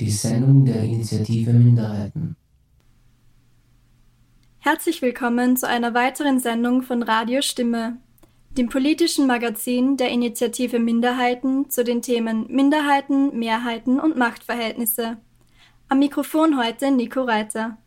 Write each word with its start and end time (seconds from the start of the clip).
die 0.00 0.10
Sendung 0.10 0.64
der 0.64 0.82
Initiative 0.82 1.52
Minderheiten. 1.52 2.36
Herzlich 4.58 5.02
willkommen 5.02 5.56
zu 5.56 5.68
einer 5.68 5.94
weiteren 5.94 6.40
Sendung 6.40 6.82
von 6.82 7.02
Radio 7.02 7.42
Stimme, 7.42 7.98
dem 8.56 8.68
politischen 8.68 9.26
Magazin 9.26 9.96
der 9.96 10.08
Initiative 10.08 10.78
Minderheiten 10.78 11.70
zu 11.70 11.84
den 11.84 12.02
Themen 12.02 12.46
Minderheiten, 12.48 13.38
Mehrheiten 13.38 14.00
und 14.00 14.16
Machtverhältnisse. 14.16 15.18
Am 15.88 15.98
Mikrofon 15.98 16.58
heute 16.58 16.90
Nico 16.90 17.22
Reiter. 17.22 17.78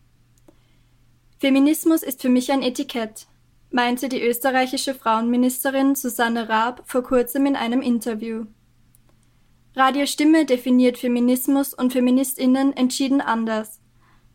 Feminismus 1.39 2.03
ist 2.03 2.21
für 2.21 2.29
mich 2.29 2.51
ein 2.51 2.61
Etikett, 2.61 3.27
meinte 3.69 4.07
die 4.07 4.21
österreichische 4.21 4.93
Frauenministerin 4.93 5.95
Susanne 5.95 6.47
Raab 6.47 6.83
vor 6.85 7.03
kurzem 7.03 7.45
in 7.47 7.55
einem 7.55 7.81
Interview. 7.81 8.45
Radio 9.77 10.07
Stimme 10.07 10.43
definiert 10.43 10.97
Feminismus 10.97 11.71
und 11.71 11.93
Feministinnen 11.93 12.75
entschieden 12.75 13.21
anders. 13.21 13.79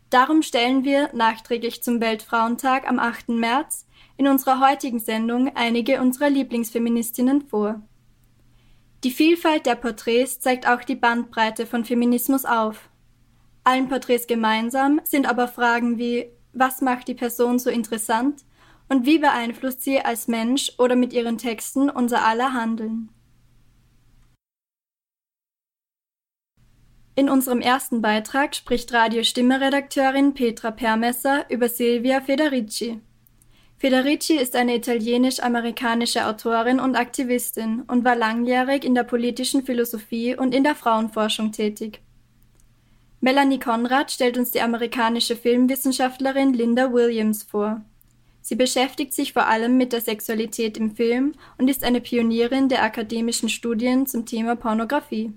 Darum 0.09 0.41
stellen 0.41 0.85
wir, 0.85 1.09
nachträglich 1.13 1.83
zum 1.83 1.99
Weltfrauentag 1.99 2.87
am 2.87 2.97
8. 2.97 3.27
März, 3.27 3.85
in 4.15 4.29
unserer 4.29 4.61
heutigen 4.61 4.99
Sendung 4.99 5.51
einige 5.53 5.99
unserer 5.99 6.29
Lieblingsfeministinnen 6.29 7.41
vor. 7.41 7.81
Die 9.03 9.11
Vielfalt 9.11 9.65
der 9.65 9.75
Porträts 9.75 10.39
zeigt 10.39 10.65
auch 10.65 10.85
die 10.85 10.95
Bandbreite 10.95 11.65
von 11.65 11.83
Feminismus 11.83 12.45
auf. 12.45 12.89
Allen 13.65 13.89
Porträts 13.89 14.27
gemeinsam 14.27 15.01
sind 15.03 15.27
aber 15.27 15.49
Fragen 15.49 15.97
wie 15.97 16.27
was 16.53 16.79
macht 16.79 17.09
die 17.09 17.15
Person 17.15 17.59
so 17.59 17.69
interessant 17.69 18.45
und 18.87 19.05
wie 19.05 19.19
beeinflusst 19.19 19.83
sie 19.83 19.99
als 19.99 20.29
Mensch 20.29 20.71
oder 20.77 20.95
mit 20.95 21.11
ihren 21.11 21.37
Texten 21.37 21.89
unser 21.89 22.23
aller 22.23 22.53
Handeln. 22.53 23.09
In 27.15 27.29
unserem 27.29 27.61
ersten 27.61 28.01
Beitrag 28.01 28.55
spricht 28.55 28.91
Radio-Stimme-Redakteurin 28.91 30.33
Petra 30.33 30.71
Permesser 30.71 31.45
über 31.47 31.69
Silvia 31.69 32.21
Federici. 32.21 33.01
Federici 33.77 34.33
ist 34.33 34.55
eine 34.55 34.75
italienisch-amerikanische 34.75 36.25
Autorin 36.25 36.79
und 36.79 36.95
Aktivistin 36.95 37.83
und 37.87 38.03
war 38.03 38.15
langjährig 38.15 38.83
in 38.83 38.95
der 38.95 39.03
politischen 39.03 39.63
Philosophie 39.63 40.35
und 40.35 40.55
in 40.55 40.63
der 40.63 40.73
Frauenforschung 40.73 41.51
tätig. 41.51 42.01
Melanie 43.21 43.59
Conrad 43.59 44.09
stellt 44.09 44.37
uns 44.37 44.49
die 44.49 44.61
amerikanische 44.61 45.35
Filmwissenschaftlerin 45.35 46.53
Linda 46.53 46.91
Williams 46.91 47.43
vor. 47.43 47.81
Sie 48.41 48.55
beschäftigt 48.55 49.13
sich 49.13 49.33
vor 49.33 49.47
allem 49.47 49.77
mit 49.77 49.93
der 49.93 50.01
Sexualität 50.01 50.77
im 50.77 50.95
Film 50.95 51.33
und 51.59 51.69
ist 51.69 51.83
eine 51.83 52.01
Pionierin 52.01 52.69
der 52.69 52.81
akademischen 52.81 53.49
Studien 53.49 54.07
zum 54.07 54.25
Thema 54.25 54.55
Pornografie. 54.55 55.31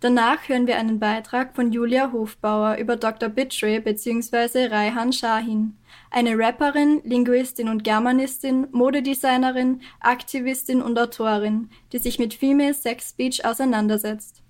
Danach 0.00 0.48
hören 0.48 0.66
wir 0.66 0.78
einen 0.78 0.98
Beitrag 0.98 1.54
von 1.54 1.72
Julia 1.72 2.10
Hofbauer 2.10 2.76
über 2.76 2.96
Dr. 2.96 3.28
Bitray 3.28 3.80
bzw. 3.80 4.68
Raihan 4.68 5.12
Shahin, 5.12 5.76
eine 6.10 6.38
Rapperin, 6.38 7.02
Linguistin 7.04 7.68
und 7.68 7.84
Germanistin, 7.84 8.66
Modedesignerin, 8.72 9.82
Aktivistin 10.00 10.80
und 10.80 10.98
Autorin, 10.98 11.68
die 11.92 11.98
sich 11.98 12.18
mit 12.18 12.32
Female 12.32 12.72
Sex 12.72 13.10
Speech 13.10 13.44
auseinandersetzt. 13.44 14.42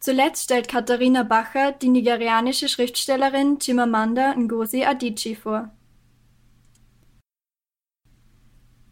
Zuletzt 0.00 0.44
stellt 0.44 0.68
Katharina 0.68 1.22
Bacher 1.22 1.72
die 1.72 1.90
nigerianische 1.90 2.68
Schriftstellerin 2.68 3.58
Chimamanda 3.60 4.34
Ngozi 4.34 4.84
Adichie 4.84 5.36
vor. 5.36 5.70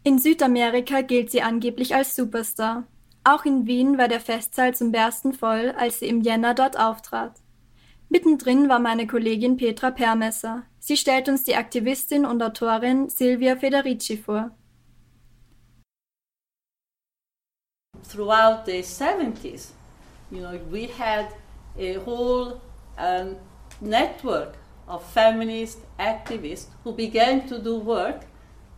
In 0.05 0.19
Südamerika 0.19 1.01
gilt 1.01 1.31
sie 1.31 1.41
angeblich 1.41 1.95
als 1.95 2.15
Superstar. 2.15 2.87
Auch 3.23 3.45
in 3.45 3.67
Wien 3.67 3.99
war 3.99 4.09
der 4.09 4.21
Festsaal 4.21 4.75
zum 4.75 4.93
Bersten 4.93 5.35
voll, 5.35 5.75
als 5.77 5.99
sie 5.99 6.07
im 6.07 6.23
Jänner 6.23 6.55
dort 6.55 6.79
auftrat. 6.79 7.35
Mittendrin 8.09 8.69
war 8.69 8.79
meine 8.79 9.07
Kollegin 9.07 9.57
Petra 9.57 9.91
Permesser. 9.91 10.65
Sie 10.79 10.97
stellt 10.97 11.29
uns 11.29 11.45
die 11.45 11.55
Aktivistin 11.55 12.25
und 12.25 12.43
Autorin 12.43 13.11
Silvia 13.11 13.57
Federici 13.57 14.17
vor. 14.17 14.51
Throughout 18.11 18.65
the 18.65 18.83
70s, 18.83 19.73
you 20.31 20.41
know, 20.41 20.59
we 20.71 20.89
had 20.89 21.27
a 21.79 21.99
whole 22.05 22.61
um, 22.99 23.37
network 23.81 24.57
of 24.89 25.05
feminist 25.13 25.79
activists 25.99 26.67
who 26.83 26.93
began 26.93 27.47
to 27.47 27.59
do 27.59 27.79
work 27.79 28.23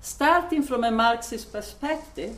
starting 0.02 0.62
from 0.62 0.84
a 0.84 0.91
Marxist 0.91 1.50
perspective 1.50 2.36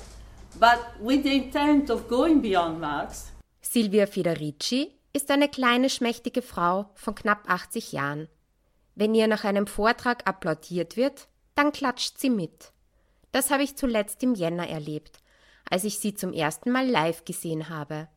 but 0.59 0.81
with 1.01 1.23
the 1.23 1.37
intent 1.37 1.91
of 1.91 2.09
going 2.09 2.41
beyond 2.41 2.81
Marx. 2.81 3.33
Silvia 3.61 4.07
Federici 4.07 4.93
ist 5.13 5.31
eine 5.31 5.49
kleine, 5.49 5.91
schmächtige 5.91 6.43
Frau 6.43 6.91
von 6.95 7.15
knapp 7.15 7.49
80 7.49 7.93
Jahren. 7.93 8.29
Wenn 8.95 9.15
ihr 9.15 9.27
nach 9.27 9.45
einem 9.45 9.67
Vortrag 9.67 10.27
applaudiert 10.29 10.97
wird, 10.97 11.29
dann 11.55 11.73
klatscht 11.73 12.19
sie 12.19 12.31
mit. 12.31 12.73
Das 13.33 13.51
habe 13.51 13.63
ich 13.63 13.77
zuletzt 13.77 14.23
im 14.23 14.35
Jänner 14.35 14.69
erlebt, 14.69 15.19
als 15.69 15.85
ich 15.85 15.99
sie 15.99 16.15
zum 16.15 16.33
ersten 16.33 16.71
Mal 16.71 16.89
live 16.89 17.25
gesehen 17.25 17.69
habe. 17.69 18.09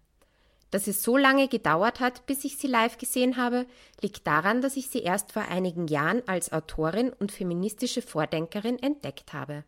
Dass 0.69 0.87
es 0.87 1.01
so 1.01 1.15
lange 1.15 1.47
gedauert 1.47 1.99
hat, 1.99 2.25
bis 2.25 2.43
ich 2.43 2.57
sie 2.57 2.67
live 2.67 2.97
gesehen 2.97 3.37
habe, 3.37 3.65
liegt 4.01 4.27
daran, 4.27 4.61
dass 4.61 4.75
ich 4.75 4.89
sie 4.89 5.01
erst 5.01 5.31
vor 5.31 5.43
einigen 5.43 5.87
Jahren 5.87 6.21
als 6.27 6.51
Autorin 6.51 7.13
und 7.13 7.31
feministische 7.31 8.01
Vordenkerin 8.01 8.77
entdeckt 8.79 9.33
habe. 9.33 9.63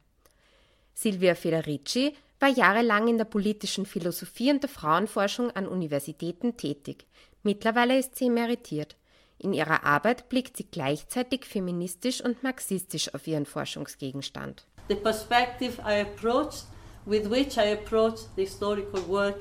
Silvia 0.93 1.35
Federici 1.35 2.15
war 2.39 2.49
jahrelang 2.49 3.07
in 3.07 3.17
der 3.17 3.25
politischen 3.25 3.85
Philosophie 3.85 4.51
und 4.51 4.63
der 4.63 4.69
Frauenforschung 4.69 5.51
an 5.51 5.67
Universitäten 5.67 6.57
tätig. 6.57 7.05
Mittlerweile 7.43 7.97
ist 7.97 8.15
sie 8.15 8.27
emeritiert. 8.27 8.95
In 9.37 9.53
ihrer 9.53 9.85
Arbeit 9.85 10.27
blickt 10.29 10.57
sie 10.57 10.65
gleichzeitig 10.69 11.45
feministisch 11.45 12.21
und 12.21 12.43
marxistisch 12.43 13.13
auf 13.13 13.25
ihren 13.25 13.45
Forschungsgegenstand. 13.45 14.65
The 14.89 14.95
perspective 14.95 15.81
I 15.85 16.01
approached, 16.01 16.65
with 17.05 17.29
which 17.29 17.57
I 17.57 17.73
approached 17.73 18.27
the 18.35 18.43
historical 18.43 19.01
work 19.07 19.35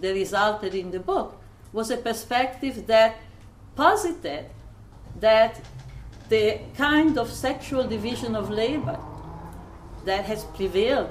that 0.00 0.14
resulted 0.14 0.74
in 0.74 0.92
the 0.92 1.00
book, 1.00 1.34
was 1.72 1.90
a 1.90 1.96
perspective 1.96 2.86
that 2.86 3.14
posited 3.74 4.46
that 5.20 5.60
the 6.28 6.60
kind 6.76 7.18
of 7.18 7.30
sexual 7.32 7.88
division 7.88 8.36
of 8.36 8.50
labor 8.50 8.98
that 10.04 10.24
has 10.24 10.44
prevailed 10.56 11.08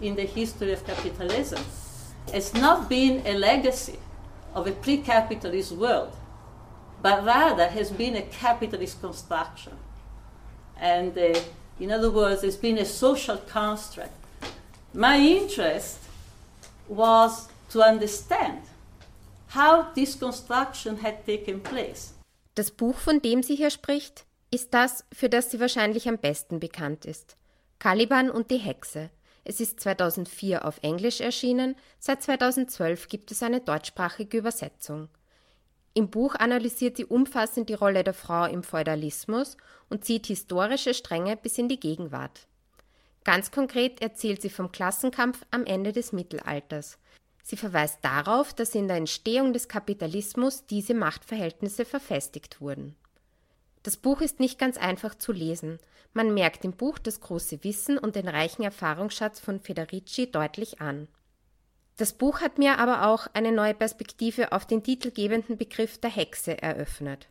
in 0.00 0.16
the 0.16 0.26
history 0.26 0.72
of 0.72 0.84
capitalism 0.86 1.62
has 2.32 2.54
not 2.54 2.88
been 2.88 3.22
a 3.26 3.34
legacy 3.34 3.98
of 4.54 4.66
a 4.66 4.72
pre 4.72 4.98
capitalist 4.98 5.72
world, 5.72 6.12
but 7.02 7.24
rather 7.24 7.68
has 7.68 7.90
been 7.90 8.16
a 8.16 8.22
capitalist 8.22 9.00
construction. 9.00 9.72
And 10.80 11.16
uh, 11.16 11.38
in 11.78 11.90
other 11.90 12.10
words, 12.10 12.42
it's 12.42 12.56
been 12.56 12.78
a 12.78 12.84
social 12.84 13.36
construct. 13.36 14.12
My 14.92 15.16
interest 15.18 15.98
was 16.88 17.48
to 17.70 17.82
understand 17.82 18.62
how 19.48 19.86
this 19.94 20.14
construction 20.14 20.98
had 20.98 21.24
taken 21.26 21.60
place. 21.60 22.12
Das 22.54 22.70
Buch, 22.70 22.96
von 22.96 23.20
dem 23.20 23.42
sie 23.42 23.54
hier 23.54 23.70
spricht, 23.70 24.24
ist 24.50 24.74
das, 24.74 25.04
für 25.12 25.28
das 25.28 25.50
sie 25.50 25.60
wahrscheinlich 25.60 26.08
am 26.08 26.18
besten 26.18 26.58
bekannt 26.58 27.04
ist. 27.04 27.36
Caliban 27.78 28.30
und 28.30 28.50
die 28.50 28.58
Hexe 28.58 29.10
es 29.44 29.60
ist 29.60 29.80
2004 29.80 30.64
auf 30.64 30.78
Englisch 30.82 31.20
erschienen, 31.20 31.76
seit 31.98 32.22
2012 32.22 33.08
gibt 33.08 33.30
es 33.30 33.42
eine 33.42 33.60
deutschsprachige 33.60 34.38
Übersetzung. 34.38 35.08
Im 35.94 36.08
Buch 36.08 36.34
analysiert 36.36 36.96
sie 36.96 37.04
umfassend 37.04 37.68
die 37.68 37.74
Rolle 37.74 38.04
der 38.04 38.14
Frau 38.14 38.44
im 38.44 38.62
Feudalismus 38.62 39.56
und 39.88 40.04
zieht 40.04 40.26
historische 40.26 40.94
Stränge 40.94 41.36
bis 41.36 41.58
in 41.58 41.68
die 41.68 41.80
Gegenwart. 41.80 42.46
Ganz 43.24 43.50
konkret 43.50 44.00
erzählt 44.00 44.40
sie 44.40 44.50
vom 44.50 44.72
Klassenkampf 44.72 45.44
am 45.50 45.66
Ende 45.66 45.92
des 45.92 46.12
Mittelalters. 46.12 46.98
Sie 47.42 47.56
verweist 47.56 47.98
darauf, 48.02 48.54
dass 48.54 48.74
in 48.74 48.86
der 48.86 48.96
Entstehung 48.96 49.52
des 49.52 49.68
Kapitalismus 49.68 50.66
diese 50.66 50.94
Machtverhältnisse 50.94 51.84
verfestigt 51.84 52.60
wurden. 52.60 52.94
Das 53.82 53.96
Buch 53.96 54.20
ist 54.20 54.40
nicht 54.40 54.58
ganz 54.58 54.76
einfach 54.76 55.14
zu 55.14 55.32
lesen. 55.32 55.78
Man 56.12 56.34
merkt 56.34 56.64
im 56.64 56.72
Buch 56.72 56.98
das 56.98 57.20
große 57.20 57.64
Wissen 57.64 57.96
und 57.96 58.16
den 58.16 58.28
reichen 58.28 58.62
Erfahrungsschatz 58.62 59.40
von 59.40 59.60
Federici 59.60 60.30
deutlich 60.30 60.80
an. 60.80 61.08
Das 61.96 62.12
Buch 62.12 62.40
hat 62.40 62.58
mir 62.58 62.78
aber 62.78 63.06
auch 63.06 63.26
eine 63.34 63.52
neue 63.52 63.74
Perspektive 63.74 64.52
auf 64.52 64.66
den 64.66 64.82
titelgebenden 64.82 65.56
Begriff 65.56 65.98
der 65.98 66.10
Hexe 66.10 66.60
eröffnet. 66.60 67.28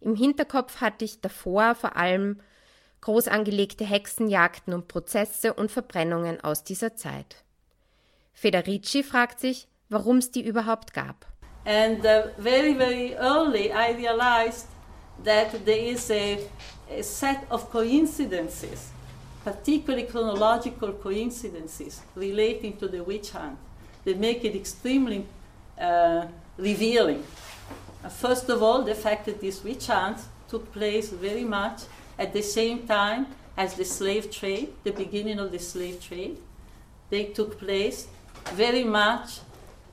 Im 0.00 0.14
Hinterkopf 0.16 0.80
hatte 0.80 1.04
ich 1.04 1.20
davor 1.20 1.74
vor 1.74 1.96
allem 1.96 2.40
groß 3.00 3.28
angelegte 3.28 3.84
Hexenjagden 3.84 4.74
und 4.74 4.88
Prozesse 4.88 5.54
und 5.54 5.70
Verbrennungen 5.70 6.40
aus 6.42 6.64
dieser 6.64 6.94
Zeit. 6.94 7.44
Federici 8.32 9.02
fragt 9.02 9.40
sich, 9.40 9.68
warum 9.88 10.18
es 10.18 10.30
die 10.30 10.44
überhaupt 10.44 10.94
gab. 10.94 11.26
And 11.64 12.04
uh, 12.04 12.30
very, 12.38 12.74
very 12.74 13.14
early 13.14 13.70
I 13.70 13.94
realized 13.96 14.66
that 15.22 15.64
there 15.64 15.78
is 15.78 16.10
a, 16.10 16.46
a 16.90 17.02
set 17.02 17.46
of 17.50 17.70
coincidences, 17.70 18.90
particularly 19.44 20.04
chronological 20.04 20.92
coincidences 20.92 22.00
relating 22.14 22.76
to 22.76 22.88
the 22.88 23.02
witch 23.02 23.30
hunt, 23.30 23.58
that 24.04 24.18
make 24.18 24.44
it 24.44 24.54
extremely 24.54 25.26
uh, 25.80 26.26
revealing. 26.56 27.24
Uh, 28.04 28.08
first 28.08 28.48
of 28.48 28.62
all, 28.62 28.82
the 28.82 28.94
fact 28.94 29.26
that 29.26 29.40
this 29.40 29.62
witch 29.62 29.86
hunt 29.86 30.18
took 30.48 30.72
place 30.72 31.10
very 31.10 31.44
much 31.44 31.82
at 32.18 32.32
the 32.32 32.42
same 32.42 32.86
time 32.86 33.26
as 33.56 33.74
the 33.74 33.84
slave 33.84 34.30
trade, 34.30 34.72
the 34.84 34.90
beginning 34.90 35.38
of 35.38 35.52
the 35.52 35.58
slave 35.58 36.00
trade. 36.00 36.38
They 37.10 37.24
took 37.24 37.58
place 37.58 38.06
very 38.54 38.84
much 38.84 39.40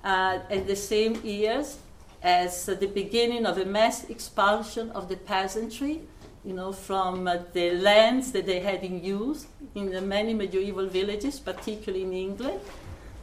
uh, 0.03 0.39
at 0.49 0.67
the 0.67 0.75
same 0.75 1.19
years 1.23 1.77
as 2.21 2.67
uh, 2.67 2.73
the 2.73 2.87
beginning 2.87 3.45
of 3.45 3.57
a 3.57 3.65
mass 3.65 4.09
expulsion 4.09 4.89
of 4.91 5.07
the 5.09 5.15
peasantry, 5.15 6.01
you 6.43 6.53
know, 6.53 6.71
from 6.71 7.27
uh, 7.27 7.37
the 7.53 7.71
lands 7.71 8.31
that 8.31 8.45
they 8.45 8.59
had 8.59 8.83
in 8.83 9.03
use 9.03 9.47
in 9.75 9.91
the 9.91 10.01
many 10.01 10.33
medieval 10.33 10.87
villages, 10.87 11.39
particularly 11.39 12.03
in 12.03 12.13
England, 12.13 12.59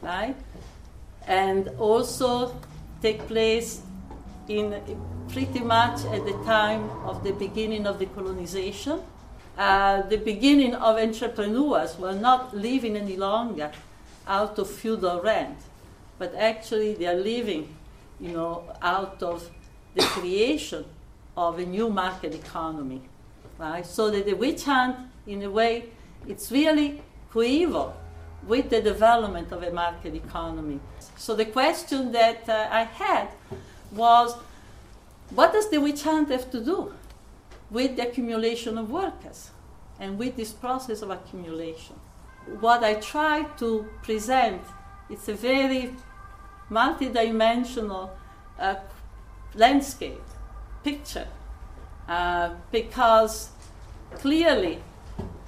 right? 0.01 0.35
And 1.27 1.69
also 1.79 2.55
take 3.01 3.27
place 3.27 3.81
in 4.47 4.81
pretty 5.29 5.59
much 5.59 6.05
at 6.05 6.25
the 6.25 6.37
time 6.45 6.89
of 7.05 7.23
the 7.23 7.33
beginning 7.33 7.85
of 7.85 7.99
the 7.99 8.05
colonization. 8.07 9.01
Uh, 9.57 10.03
the 10.03 10.17
beginning 10.17 10.75
of 10.75 10.97
entrepreneurs 10.97 11.97
were 11.97 12.13
not 12.13 12.55
living 12.55 12.95
any 12.95 13.17
longer 13.17 13.71
out 14.27 14.59
of 14.59 14.69
feudal 14.69 15.21
rent, 15.21 15.57
but 16.19 16.33
actually 16.35 16.93
they 16.93 17.07
are 17.07 17.15
living, 17.15 17.75
you 18.19 18.31
know, 18.31 18.63
out 18.81 19.21
of 19.21 19.49
the 19.95 20.03
creation 20.03 20.85
of 21.35 21.59
a 21.59 21.65
new 21.65 21.89
market 21.89 22.33
economy, 22.33 23.01
right? 23.57 23.85
So 23.85 24.09
that 24.09 24.25
the 24.25 24.33
witch 24.33 24.63
hunt, 24.63 24.97
in 25.25 25.43
a 25.43 25.49
way, 25.49 25.89
it's 26.27 26.51
really 26.51 27.01
coeval 27.31 27.95
with 28.47 28.69
the 28.69 28.81
development 28.81 29.51
of 29.51 29.63
a 29.63 29.71
market 29.71 30.15
economy. 30.15 30.79
So 31.17 31.35
the 31.35 31.45
question 31.45 32.11
that 32.13 32.47
uh, 32.47 32.67
I 32.71 32.83
had 32.83 33.29
was, 33.91 34.35
what 35.31 35.53
does 35.53 35.69
the 35.69 35.79
witch 35.79 36.03
hunt 36.03 36.29
have 36.29 36.49
to 36.51 36.63
do 36.63 36.93
with 37.69 37.97
the 37.97 38.07
accumulation 38.07 38.77
of 38.77 38.89
workers 38.89 39.51
and 39.99 40.17
with 40.17 40.35
this 40.35 40.53
process 40.53 41.01
of 41.01 41.09
accumulation? 41.09 41.95
What 42.61 42.83
I 42.83 42.95
try 42.95 43.43
to 43.57 43.87
present, 44.03 44.61
it's 45.09 45.27
a 45.27 45.33
very 45.33 45.93
multidimensional 46.69 48.09
uh, 48.59 48.75
landscape, 49.55 50.21
picture, 50.83 51.27
uh, 52.07 52.51
because 52.71 53.49
clearly 54.15 54.81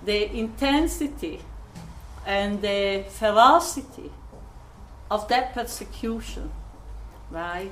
the 0.05 0.31
intensity 0.37 1.41
and 2.25 2.61
the 2.61 3.03
ferocity 3.09 4.11
of 5.09 5.27
that 5.27 5.53
persecution, 5.53 6.51
right, 7.31 7.71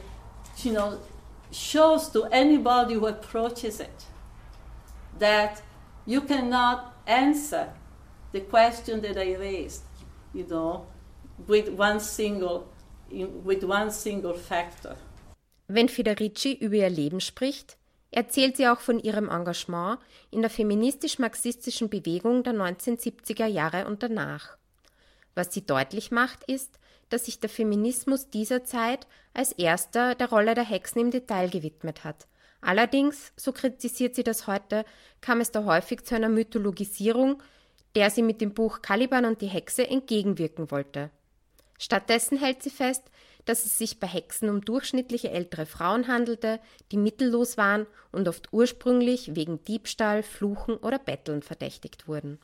you 0.63 0.73
know, 0.73 0.99
shows 1.51 2.09
to 2.09 2.25
anybody 2.25 2.95
who 2.95 3.07
approaches 3.07 3.79
it 3.79 4.05
that 5.19 5.61
you 6.05 6.21
cannot 6.21 6.93
answer 7.05 7.69
the 8.31 8.41
question 8.41 9.01
that 9.01 9.17
I 9.17 9.35
raised, 9.35 9.83
you 10.33 10.45
know, 10.47 10.85
with 11.47 11.69
one 11.69 11.99
single, 11.99 12.67
with 13.09 13.63
one 13.63 13.91
single 13.91 14.33
factor. 14.33 14.95
Wenn 15.67 15.89
Federici 15.89 16.53
über 16.53 16.75
ihr 16.75 16.89
Leben 16.89 17.19
spricht, 17.19 17.77
erzählt 18.11 18.57
sie 18.57 18.67
auch 18.67 18.79
von 18.79 18.99
ihrem 18.99 19.29
Engagement 19.29 19.99
in 20.31 20.41
der 20.41 20.49
feministisch-marxistischen 20.49 21.89
Bewegung 21.89 22.43
der 22.43 22.53
1970er 22.53 23.45
Jahre 23.45 23.85
und 23.85 24.01
danach. 24.01 24.57
Was 25.35 25.53
sie 25.53 25.65
deutlich 25.65 26.09
macht, 26.09 26.43
ist, 26.45 26.79
dass 27.09 27.25
sich 27.25 27.39
der 27.39 27.49
Feminismus 27.49 28.29
dieser 28.29 28.63
Zeit 28.63 29.07
als 29.33 29.51
erster 29.51 30.15
der 30.15 30.29
Rolle 30.29 30.55
der 30.55 30.65
Hexen 30.65 31.01
im 31.01 31.11
Detail 31.11 31.49
gewidmet 31.49 32.03
hat. 32.03 32.27
Allerdings, 32.61 33.33
so 33.35 33.51
kritisiert 33.51 34.15
sie 34.15 34.23
das 34.23 34.47
heute, 34.47 34.83
kam 35.21 35.41
es 35.41 35.51
da 35.51 35.63
häufig 35.63 36.03
zu 36.03 36.15
einer 36.15 36.29
Mythologisierung, 36.29 37.41
der 37.95 38.09
sie 38.09 38.23
mit 38.23 38.41
dem 38.41 38.53
Buch 38.53 38.81
Caliban 38.81 39.25
und 39.25 39.41
die 39.41 39.47
Hexe 39.47 39.87
entgegenwirken 39.87 40.71
wollte. 40.71 41.11
Stattdessen 41.77 42.37
hält 42.37 42.63
sie 42.63 42.69
fest, 42.69 43.03
dass 43.45 43.65
es 43.65 43.77
sich 43.77 43.99
bei 43.99 44.07
Hexen 44.07 44.49
um 44.49 44.61
durchschnittliche 44.61 45.31
ältere 45.31 45.65
Frauen 45.65 46.07
handelte, 46.07 46.59
die 46.91 46.97
mittellos 46.97 47.57
waren 47.57 47.87
und 48.11 48.27
oft 48.27 48.49
ursprünglich 48.51 49.35
wegen 49.35 49.63
Diebstahl, 49.63 50.21
Fluchen 50.21 50.77
oder 50.77 50.99
Betteln 50.99 51.41
verdächtigt 51.41 52.07
wurden. 52.07 52.39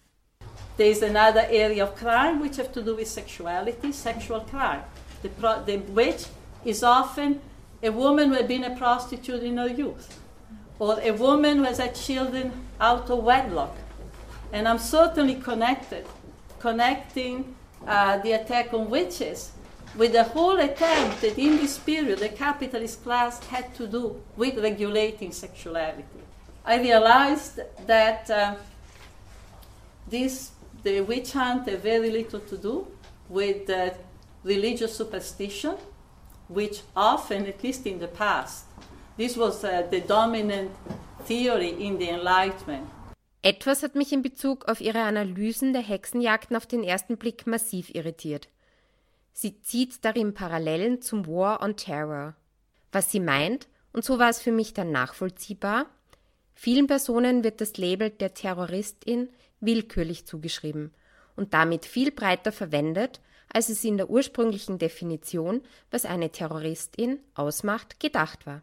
There 0.77 0.89
is 0.89 1.01
another 1.03 1.50
area 1.50 1.83
of 1.83 1.95
crime 1.95 2.41
which 2.41 2.57
have 2.57 2.71
to 2.74 2.81
do 2.81 2.95
with 2.95 3.07
sexuality, 3.07 3.91
sexual 3.91 4.41
crime. 4.50 4.83
The, 5.21 5.30
pro- 5.30 5.63
the 5.65 5.81
witch 5.94 6.25
is 6.63 6.83
often 6.83 7.39
a 7.81 7.89
woman 7.89 8.30
who 8.30 8.35
had 8.35 8.47
been 8.47 8.63
a 8.63 8.75
prostitute 8.75 9.44
in 9.44 9.57
her 9.57 9.68
youth, 9.68 10.19
or 10.80 11.00
a 11.01 11.12
woman 11.12 11.57
who 11.57 11.63
has 11.63 11.80
had 11.80 11.95
children 11.95 12.51
out 12.80 13.09
of 13.09 13.24
wedlock. 13.24 13.75
And 14.51 14.68
I'm 14.68 14.80
certainly 14.80 15.35
connected, 15.35 16.06
connecting 16.59 17.56
uh, 17.88 18.18
the 18.19 18.31
attack 18.33 18.74
on 18.74 18.89
witches 18.89 19.51
with 19.95 20.13
the 20.13 20.24
whole 20.24 20.57
attempt 20.59 21.21
that 21.21 21.38
in 21.38 21.57
this 21.57 21.77
period 21.77 22.19
the 22.19 22.30
capitalist 22.30 23.03
class 23.03 23.44
had 23.45 23.74
to 23.75 23.88
do 23.88 24.21
with 24.35 24.57
regulating 24.57 25.31
sexuality. 25.31 26.03
I 26.65 26.80
realized 26.80 27.59
that 27.85 28.30
uh, 28.30 28.56
this, 30.07 30.51
the 30.83 31.01
witch 31.01 31.33
hunt 31.33 31.68
had 31.68 31.81
very 31.81 32.09
little 32.09 32.39
to 32.39 32.57
do 32.57 32.88
with 33.30 33.69
uh, 33.69 33.91
religious 34.44 34.95
superstition, 34.95 35.75
which 36.47 36.81
often, 36.95 37.45
at 37.45 37.63
least 37.63 37.85
in 37.85 38.00
the 38.00 38.07
past, 38.07 38.65
this 39.18 39.38
was 39.38 39.63
uh, 39.63 39.85
the 39.89 40.01
dominant 40.01 40.71
theory 41.25 41.69
in 41.69 41.97
the 41.97 42.09
Enlightenment. 42.09 42.88
Etwas 43.45 43.84
hat 43.84 43.95
mich 43.95 44.13
in 44.13 44.22
Bezug 44.22 44.69
auf 44.69 44.80
ihre 44.80 45.01
Analysen 45.01 45.74
der 45.74 45.81
Hexenjagden 45.81 46.56
auf 46.56 46.66
den 46.66 46.81
ersten 46.81 47.18
Blick 47.18 47.45
massiv 47.45 47.94
irritiert. 47.94 48.48
Sie 49.34 49.60
zieht 49.60 50.06
darin 50.06 50.34
Parallelen 50.34 51.01
zum 51.01 51.28
War 51.28 51.62
on 51.62 51.75
Terror. 51.75 52.36
Was 52.94 53.12
sie 53.12 53.19
meint, 53.19 53.68
und 53.92 54.06
so 54.06 54.18
war 54.18 54.30
es 54.30 54.42
für 54.42 54.54
mich 54.54 54.74
dann 54.74 54.92
nachvollziehbar, 54.92 55.88
vielen 56.54 56.88
Personen 56.88 57.44
wird 57.44 57.60
das 57.60 57.75
Label 57.75 58.12
der 58.12 58.33
Terroristin 58.33 59.28
willkürlich 59.59 60.26
zugeschrieben 60.26 60.94
und 61.35 61.54
damit 61.54 61.85
viel 61.85 62.12
breiter 62.12 62.54
verwendet, 62.54 63.19
als 63.52 63.68
es 63.68 63.83
in 63.83 63.97
der 63.97 64.09
ursprünglichen 64.09 64.78
Definition, 64.78 65.62
was 65.92 66.06
eine 66.06 66.31
Terroristin 66.31 67.19
ausmacht, 67.33 68.00
gedacht 68.00 68.45
war. 68.45 68.62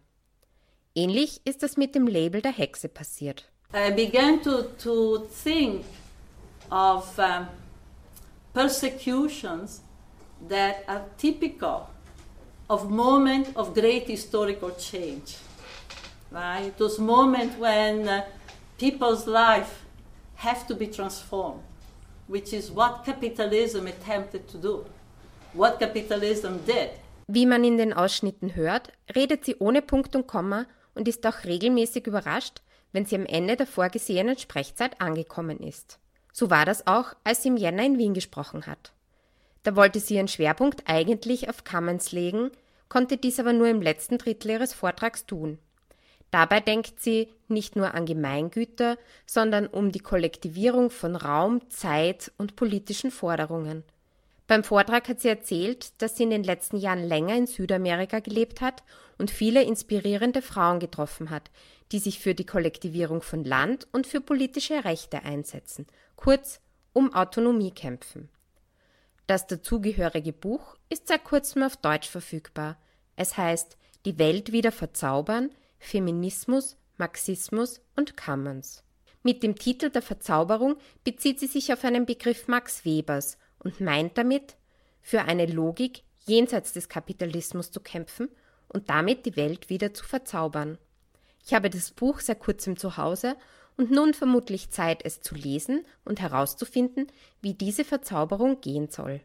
Ähnlich 0.95 1.43
ist 1.45 1.63
das 1.63 1.77
mit 1.77 1.95
dem 1.95 2.07
Label 2.07 2.41
der 2.41 2.53
Hexe 2.53 2.89
passiert. 2.89 3.51
I 3.73 3.91
began 3.91 4.41
to, 4.41 4.71
to 4.79 5.29
think 5.31 5.85
of 6.73 7.17
um, 7.21 7.49
persecutions 8.53 9.81
that 10.49 10.85
are 10.89 11.05
typical 11.17 11.89
of 12.69 12.91
moment 12.91 13.49
of 13.55 13.73
great 13.73 14.09
historical 14.09 14.71
change, 14.73 15.37
right? 16.33 16.77
Those 16.79 16.99
moments 16.99 17.57
when 17.59 18.09
uh, 18.09 18.25
people's 18.77 19.29
life 19.29 19.85
have 20.35 20.67
to 20.67 20.75
be 20.75 20.89
transformed, 20.89 21.63
which 22.27 22.53
is 22.53 22.73
what 22.73 23.05
capitalism 23.05 23.87
attempted 23.87 24.49
to 24.49 24.59
do, 24.59 24.85
what 25.53 25.79
capitalism 25.79 26.59
did. 26.67 26.91
Wie 27.29 27.47
man 27.47 27.63
in 27.63 27.77
den 27.77 27.93
Ausschnitten 27.93 28.57
hört, 28.57 28.91
redet 29.15 29.45
sie 29.45 29.55
ohne 29.61 29.81
Punkt 29.83 30.17
und 30.17 30.27
Komma 30.27 30.67
und 30.97 31.07
ist 31.07 31.25
auch 31.25 31.45
regelmäßig 31.45 32.09
überrascht, 32.09 32.63
wenn 32.93 33.07
sie 33.07 33.17
am 33.17 33.27
Ende 33.27 33.57
der 33.57 33.67
vorgesehenen 33.67 34.39
Sprechzeit 34.39 35.01
angekommen 35.01 35.61
ist. 35.61 35.99
So 36.33 36.51
war 36.51 36.65
das 36.65 36.87
auch, 36.87 37.15
als 37.25 37.43
sie 37.43 37.49
im 37.49 37.57
Jänner 37.57 37.85
in 37.85 37.99
Wien 37.99 38.15
gesprochen 38.15 38.67
hat. 38.67 38.93
Da 39.63 39.77
wollte 39.77 40.01
sie 40.01 40.15
ihren 40.15 40.29
Schwerpunkt 40.29 40.85
eigentlich 40.87 41.49
auf 41.49 41.65
Commons 41.65 42.13
legen, 42.13 42.51
konnte 42.89 43.17
dies 43.17 43.39
aber 43.39 43.53
nur 43.53 43.69
im 43.69 43.83
letzten 43.83 44.19
Drittel 44.19 44.53
ihres 44.53 44.73
Vortrags 44.73 45.27
tun. 45.27 45.59
Dabei 46.31 46.61
denkt 46.61 47.01
sie 47.01 47.29
nicht 47.49 47.77
nur 47.77 47.95
an 47.95 48.07
Gemeingüter, 48.07 48.97
sondern 49.27 49.67
um 49.67 49.91
die 49.91 50.01
Kollektivierung 50.01 50.91
von 50.91 51.17
Raum, 51.17 51.69
Zeit 51.71 52.31
und 52.39 52.57
politischen 52.57 53.11
Forderungen. 53.11 53.83
Beim 54.51 54.65
Vortrag 54.65 55.09
hat 55.09 55.21
sie 55.21 55.29
erzählt, 55.29 55.93
dass 56.03 56.17
sie 56.17 56.25
in 56.25 56.31
den 56.31 56.43
letzten 56.43 56.77
Jahren 56.77 57.05
länger 57.05 57.37
in 57.37 57.47
Südamerika 57.47 58.19
gelebt 58.19 58.61
hat 58.61 58.83
und 59.17 59.31
viele 59.31 59.63
inspirierende 59.63 60.43
Frauen 60.43 60.81
getroffen 60.81 61.31
hat, 61.31 61.53
die 61.93 62.01
sich 62.01 62.19
für 62.19 62.35
die 62.35 62.47
Kollektivierung 62.47 63.23
von 63.23 63.45
Land 63.45 63.87
und 63.93 64.09
für 64.09 64.21
politische 64.21 64.85
Rechte 64.85 65.23
einsetzen, 65.23 65.87
kurz 66.17 66.59
um 66.93 67.15
Autonomie 67.15 67.71
kämpfen. 67.71 68.29
Das 69.29 69.47
dazugehörige 69.47 70.33
Buch 70.33 70.75
ist 70.89 71.07
seit 71.07 71.23
kurzem 71.23 71.63
auf 71.63 71.77
Deutsch 71.77 72.09
verfügbar. 72.09 72.77
Es 73.15 73.37
heißt 73.37 73.77
Die 74.05 74.19
Welt 74.19 74.51
wieder 74.51 74.73
verzaubern, 74.73 75.51
Feminismus, 75.79 76.77
Marxismus 76.99 77.81
und 77.95 78.17
Commons. 78.17 78.83
Mit 79.23 79.45
dem 79.45 79.55
Titel 79.55 79.91
der 79.91 80.03
Verzauberung 80.03 80.75
bezieht 81.05 81.39
sie 81.39 81.47
sich 81.47 81.73
auf 81.73 81.85
einen 81.85 82.05
Begriff 82.05 82.49
Max 82.49 82.85
Webers 82.85 83.39
und 83.61 83.81
meint 83.81 84.19
damit, 84.19 84.57
für 85.01 85.23
eine 85.23 85.47
Logik 85.47 86.03
jenseits 86.27 86.73
des 86.73 86.89
Kapitalismus 86.89 87.71
zu 87.71 87.81
kämpfen 87.81 88.29
und 88.69 88.91
damit 88.91 89.27
die 89.27 89.37
Welt 89.37 89.71
wieder 89.71 89.95
zu 89.95 90.05
verzaubern. 90.05 90.79
Ich 91.45 91.55
habe 91.55 91.71
das 91.71 91.91
Buch 91.91 92.21
seit 92.21 92.41
kurzem 92.41 92.77
zu 92.77 92.97
Hause 92.97 93.37
und 93.77 93.91
nun 93.91 94.15
vermutlich 94.15 94.71
Zeit, 94.71 95.05
es 95.05 95.21
zu 95.21 95.35
lesen 95.35 95.85
und 96.05 96.21
herauszufinden, 96.21 97.07
wie 97.41 97.55
diese 97.55 97.85
Verzauberung 97.85 98.61
gehen 98.61 98.91
soll. 98.91 99.21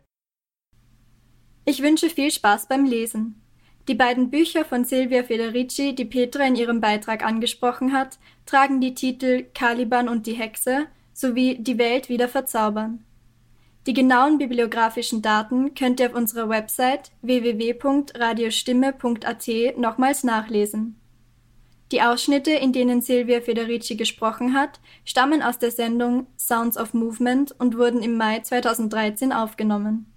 Ich 1.65 1.81
wünsche 1.81 2.09
viel 2.09 2.31
Spaß 2.31 2.67
beim 2.67 2.85
Lesen. 2.85 3.41
Die 3.87 3.95
beiden 3.95 4.29
Bücher 4.31 4.65
von 4.65 4.85
Silvia 4.85 5.23
Federici, 5.23 5.93
die 5.93 6.05
Petra 6.05 6.45
in 6.45 6.55
ihrem 6.55 6.79
Beitrag 6.79 7.23
angesprochen 7.23 7.93
hat, 7.93 8.17
tragen 8.45 8.81
die 8.81 8.95
Titel 8.95 9.45
Caliban 9.53 10.09
und 10.09 10.25
die 10.25 10.33
Hexe 10.33 10.87
sowie 11.13 11.57
Die 11.59 11.77
Welt 11.77 12.09
wieder 12.09 12.27
verzaubern. 12.27 13.03
Die 13.87 13.93
genauen 13.93 14.37
bibliografischen 14.39 15.21
Daten 15.21 15.75
könnt 15.75 15.99
ihr 15.99 16.07
auf 16.07 16.15
unserer 16.15 16.49
Website 16.49 17.11
www.radiostimme.at 17.21 19.47
nochmals 19.77 20.23
nachlesen. 20.23 20.99
Die 21.91 22.01
Ausschnitte, 22.01 22.49
in 22.51 22.73
denen 22.73 23.01
Silvia 23.01 23.41
Federici 23.41 23.95
gesprochen 23.95 24.55
hat, 24.55 24.79
stammen 25.03 25.43
aus 25.43 25.59
der 25.59 25.69
Sendung 25.69 26.25
Sounds 26.35 26.77
of 26.77 26.95
Movement 26.95 27.53
und 27.59 27.77
wurden 27.77 28.01
im 28.01 28.17
Mai 28.17 28.39
2013 28.39 29.31
aufgenommen. 29.31 30.11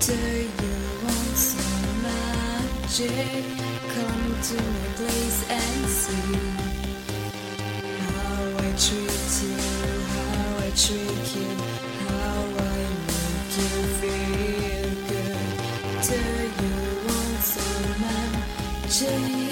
Do 0.00 0.14
you 0.14 1.04
want 1.04 1.36
some 1.36 2.02
magic? 2.02 3.44
Come 3.92 4.42
to 4.48 4.54
my 4.54 4.86
place 4.96 5.40
and 5.50 5.86
see 5.86 6.38
how 8.00 8.42
I 8.56 8.72
treat 8.80 9.30
you, 9.42 9.56
how 10.16 10.56
I 10.56 10.70
treat 10.74 11.28
you, 11.36 11.50
how 12.08 12.40
I 12.56 12.80
make 13.08 13.52
you 13.60 13.74
feel 14.00 14.90
good. 15.10 15.48
Do 16.08 16.20
you 16.64 16.76
want 17.06 17.42
some 17.42 18.00
magic? 18.00 19.49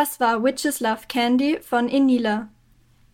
Das 0.00 0.20
war 0.20 0.44
Witches 0.44 0.78
Love 0.78 1.08
Candy 1.08 1.58
von 1.60 1.88
Enila. 1.88 2.46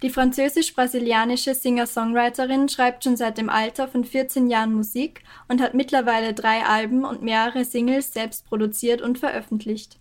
Die 0.03 0.11
französisch-brasilianische 0.11 1.55
Singer-Songwriterin 1.55 2.69
schreibt 2.69 3.05
schon 3.05 3.17
seit 3.17 3.38
dem 3.38 3.49
Alter 3.49 3.88
von 3.88 4.05
14 4.05 4.49
Jahren 4.49 4.75
Musik 4.75 5.23
und 5.49 5.62
hat 5.62 5.73
mittlerweile 5.73 6.35
drei 6.35 6.62
Alben 6.62 7.07
und 7.07 7.23
mehrere 7.23 7.64
Singles 7.64 8.12
selbst 8.12 8.45
produziert 8.45 9.00
und 9.00 9.19
veröffentlicht. 9.19 9.99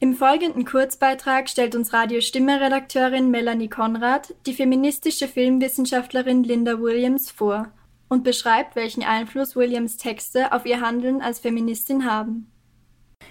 Im 0.00 0.16
folgenden 0.16 0.64
Kurzbeitrag 0.64 1.48
stellt 1.48 1.76
uns 1.76 1.92
Radio-Stimme-Redakteurin 1.92 3.30
Melanie 3.30 3.68
Konrad 3.68 4.34
die 4.46 4.54
feministische 4.54 5.28
Filmwissenschaftlerin 5.28 6.42
Linda 6.42 6.80
Williams 6.80 7.30
vor 7.30 7.68
und 8.08 8.24
beschreibt, 8.24 8.74
welchen 8.74 9.04
Einfluss 9.04 9.54
Williams 9.54 9.98
Texte 9.98 10.50
auf 10.50 10.66
ihr 10.66 10.80
Handeln 10.80 11.22
als 11.22 11.38
Feministin 11.38 12.10
haben. 12.10 12.51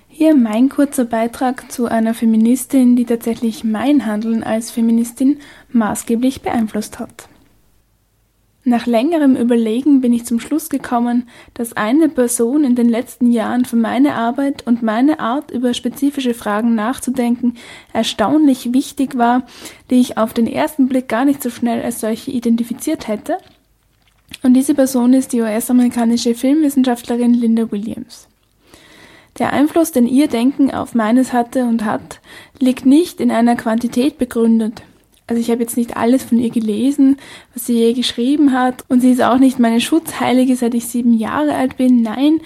Hier 0.08 0.36
mein 0.36 0.70
kurzer 0.70 1.06
Beitrag 1.06 1.72
zu 1.72 1.86
einer 1.86 2.14
Feministin, 2.14 2.96
die 2.96 3.06
tatsächlich 3.06 3.64
mein 3.64 4.06
Handeln 4.06 4.44
als 4.44 4.70
Feministin 4.70 5.40
maßgeblich 5.72 6.42
beeinflusst 6.42 7.00
hat. 7.00 7.30
Nach 8.64 8.86
längerem 8.86 9.36
Überlegen 9.36 10.02
bin 10.02 10.14
ich 10.14 10.26
zum 10.26 10.40
Schluss 10.40 10.70
gekommen, 10.70 11.28
dass 11.56 11.74
eine 11.74 12.10
Person 12.10 12.64
in 12.64 12.76
den 12.76 12.90
letzten 12.90 13.32
Jahren 13.32 13.66
für 13.66 13.76
meine 13.76 14.14
Arbeit 14.14 14.68
und 14.68 14.84
meine 14.84 15.20
Art 15.20 15.50
über 15.50 15.74
spezifische 15.74 16.36
Fragen 16.36 16.76
nachzudenken 16.76 17.56
erstaunlich 17.92 18.72
wichtig 18.72 19.18
war, 19.18 19.48
die 19.90 20.00
ich 20.00 20.20
auf 20.20 20.34
den 20.34 20.46
ersten 20.46 20.88
Blick 20.88 21.08
gar 21.08 21.26
nicht 21.26 21.42
so 21.42 21.50
schnell 21.50 21.82
als 21.82 22.02
solche 22.02 22.30
identifiziert 22.30 23.08
hätte. 23.08 23.40
Und 24.44 24.54
diese 24.54 24.76
Person 24.76 25.14
ist 25.14 25.34
die 25.34 25.42
US-amerikanische 25.42 26.36
Filmwissenschaftlerin 26.36 27.34
Linda 27.34 27.72
Williams. 27.72 28.28
Der 29.40 29.54
Einfluss, 29.54 29.92
den 29.92 30.08
ihr 30.08 30.28
Denken 30.28 30.72
auf 30.72 30.94
meines 30.94 31.34
hatte 31.34 31.64
und 31.64 31.86
hat, 31.86 32.20
liegt 32.60 32.86
nicht 32.86 33.22
in 33.22 33.32
einer 33.32 33.56
Quantität 33.56 34.18
begründet. 34.18 34.82
Also 35.28 35.40
ich 35.40 35.50
habe 35.50 35.62
jetzt 35.62 35.78
nicht 35.78 35.96
alles 35.96 36.24
von 36.24 36.40
ihr 36.40 36.50
gelesen, 36.50 37.18
was 37.54 37.66
sie 37.66 37.78
je 37.78 37.94
geschrieben 37.94 38.52
hat. 38.52 38.84
Und 38.90 39.00
sie 39.00 39.12
ist 39.12 39.24
auch 39.24 39.38
nicht 39.38 39.60
meine 39.60 39.80
Schutzheilige, 39.80 40.56
seit 40.58 40.74
ich 40.74 40.88
sieben 40.88 41.14
Jahre 41.14 41.56
alt 41.56 41.78
bin. 41.78 42.02
Nein. 42.02 42.42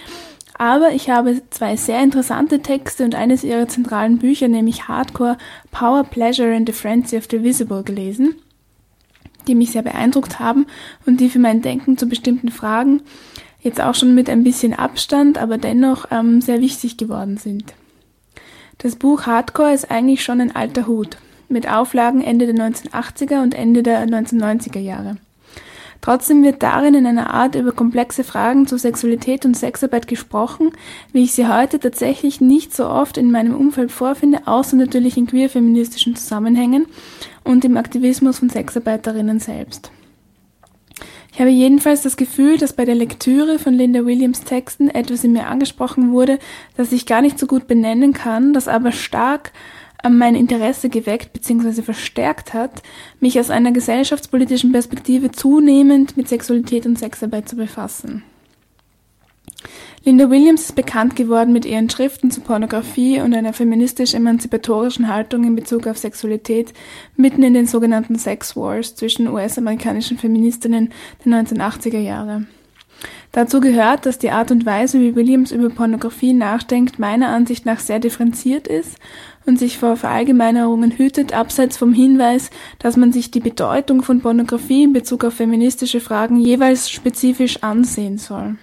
Aber 0.58 0.92
ich 0.92 1.10
habe 1.10 1.42
zwei 1.50 1.76
sehr 1.76 2.02
interessante 2.02 2.60
Texte 2.60 3.04
und 3.04 3.14
eines 3.14 3.44
ihrer 3.44 3.68
zentralen 3.68 4.18
Bücher, 4.18 4.48
nämlich 4.48 4.88
Hardcore, 4.88 5.36
Power, 5.70 6.04
Pleasure 6.04 6.54
and 6.54 6.68
the 6.68 6.72
Frenzy 6.72 7.16
of 7.16 7.26
the 7.30 7.42
Visible 7.42 7.82
gelesen, 7.82 8.36
die 9.48 9.54
mich 9.54 9.72
sehr 9.72 9.82
beeindruckt 9.82 10.38
haben 10.38 10.66
und 11.04 11.20
die 11.20 11.28
für 11.28 11.40
mein 11.40 11.60
Denken 11.60 11.98
zu 11.98 12.06
bestimmten 12.06 12.50
Fragen 12.50 13.02
jetzt 13.66 13.80
auch 13.80 13.94
schon 13.94 14.14
mit 14.14 14.30
ein 14.30 14.44
bisschen 14.44 14.72
Abstand, 14.72 15.36
aber 15.36 15.58
dennoch 15.58 16.06
ähm, 16.10 16.40
sehr 16.40 16.62
wichtig 16.62 16.96
geworden 16.96 17.36
sind. 17.36 17.74
Das 18.78 18.96
Buch 18.96 19.26
Hardcore 19.26 19.74
ist 19.74 19.90
eigentlich 19.90 20.24
schon 20.24 20.40
ein 20.40 20.56
alter 20.56 20.86
Hut, 20.86 21.18
mit 21.48 21.70
Auflagen 21.70 22.22
Ende 22.22 22.46
der 22.46 22.54
1980er 22.54 23.42
und 23.42 23.54
Ende 23.54 23.82
der 23.82 24.06
1990er 24.06 24.78
Jahre. 24.78 25.16
Trotzdem 26.02 26.44
wird 26.44 26.62
darin 26.62 26.94
in 26.94 27.06
einer 27.06 27.32
Art 27.32 27.54
über 27.54 27.72
komplexe 27.72 28.22
Fragen 28.22 28.66
zu 28.66 28.78
Sexualität 28.78 29.44
und 29.44 29.56
Sexarbeit 29.56 30.06
gesprochen, 30.06 30.72
wie 31.12 31.24
ich 31.24 31.32
sie 31.32 31.48
heute 31.48 31.80
tatsächlich 31.80 32.40
nicht 32.40 32.74
so 32.74 32.86
oft 32.86 33.16
in 33.16 33.30
meinem 33.30 33.56
Umfeld 33.56 33.90
vorfinde, 33.90 34.46
außer 34.46 34.76
natürlich 34.76 35.16
in 35.16 35.26
queer-feministischen 35.26 36.14
Zusammenhängen 36.14 36.86
und 37.44 37.64
im 37.64 37.76
Aktivismus 37.76 38.38
von 38.38 38.50
Sexarbeiterinnen 38.50 39.40
selbst. 39.40 39.90
Ich 41.36 41.40
habe 41.40 41.50
jedenfalls 41.50 42.00
das 42.00 42.16
Gefühl, 42.16 42.56
dass 42.56 42.72
bei 42.72 42.86
der 42.86 42.94
Lektüre 42.94 43.58
von 43.58 43.74
Linda 43.74 44.06
Williams 44.06 44.40
Texten 44.40 44.88
etwas 44.88 45.22
in 45.22 45.34
mir 45.34 45.48
angesprochen 45.48 46.10
wurde, 46.10 46.38
das 46.78 46.92
ich 46.92 47.04
gar 47.04 47.20
nicht 47.20 47.38
so 47.38 47.46
gut 47.46 47.66
benennen 47.66 48.14
kann, 48.14 48.54
das 48.54 48.68
aber 48.68 48.90
stark 48.90 49.52
mein 50.08 50.34
Interesse 50.34 50.88
geweckt 50.88 51.34
bzw. 51.34 51.82
verstärkt 51.82 52.54
hat, 52.54 52.82
mich 53.20 53.38
aus 53.38 53.50
einer 53.50 53.72
gesellschaftspolitischen 53.72 54.72
Perspektive 54.72 55.30
zunehmend 55.30 56.16
mit 56.16 56.26
Sexualität 56.26 56.86
und 56.86 56.98
Sexarbeit 56.98 57.50
zu 57.50 57.56
befassen. 57.56 58.22
Linda 60.06 60.30
Williams 60.30 60.66
ist 60.66 60.76
bekannt 60.76 61.16
geworden 61.16 61.52
mit 61.52 61.64
ihren 61.64 61.90
Schriften 61.90 62.30
zu 62.30 62.40
Pornografie 62.40 63.20
und 63.20 63.34
einer 63.34 63.52
feministisch-emanzipatorischen 63.52 65.08
Haltung 65.08 65.42
in 65.42 65.56
Bezug 65.56 65.88
auf 65.88 65.98
Sexualität 65.98 66.72
mitten 67.16 67.42
in 67.42 67.54
den 67.54 67.66
sogenannten 67.66 68.14
Sex 68.14 68.54
Wars 68.54 68.94
zwischen 68.94 69.26
US-amerikanischen 69.26 70.16
Feministinnen 70.16 70.92
der 71.24 71.32
1980er 71.32 71.98
Jahre. 71.98 72.46
Dazu 73.32 73.58
gehört, 73.58 74.06
dass 74.06 74.20
die 74.20 74.30
Art 74.30 74.52
und 74.52 74.64
Weise, 74.64 75.00
wie 75.00 75.16
Williams 75.16 75.50
über 75.50 75.70
Pornografie 75.70 76.34
nachdenkt, 76.34 77.00
meiner 77.00 77.30
Ansicht 77.30 77.66
nach 77.66 77.80
sehr 77.80 77.98
differenziert 77.98 78.68
ist 78.68 78.98
und 79.44 79.58
sich 79.58 79.76
vor 79.76 79.96
Verallgemeinerungen 79.96 80.92
hütet, 80.92 81.32
abseits 81.32 81.76
vom 81.76 81.92
Hinweis, 81.92 82.50
dass 82.78 82.96
man 82.96 83.10
sich 83.10 83.32
die 83.32 83.40
Bedeutung 83.40 84.02
von 84.02 84.20
Pornografie 84.20 84.84
in 84.84 84.92
Bezug 84.92 85.24
auf 85.24 85.34
feministische 85.34 85.98
Fragen 85.98 86.36
jeweils 86.36 86.88
spezifisch 86.88 87.64
ansehen 87.64 88.18
soll. 88.18 88.56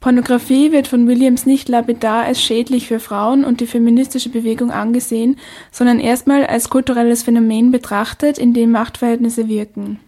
Pornografie 0.00 0.70
wird 0.70 0.86
von 0.86 1.08
Williams 1.08 1.44
nicht 1.44 1.68
lapidar 1.68 2.24
als 2.24 2.40
schädlich 2.40 2.86
für 2.86 3.00
Frauen 3.00 3.44
und 3.44 3.60
die 3.60 3.66
feministische 3.66 4.28
Bewegung 4.28 4.70
angesehen, 4.70 5.36
sondern 5.72 5.98
erstmal 5.98 6.46
als 6.46 6.70
kulturelles 6.70 7.24
Phänomen 7.24 7.72
betrachtet, 7.72 8.38
in 8.38 8.54
dem 8.54 8.70
Machtverhältnisse 8.70 9.48
wirken. 9.48 9.98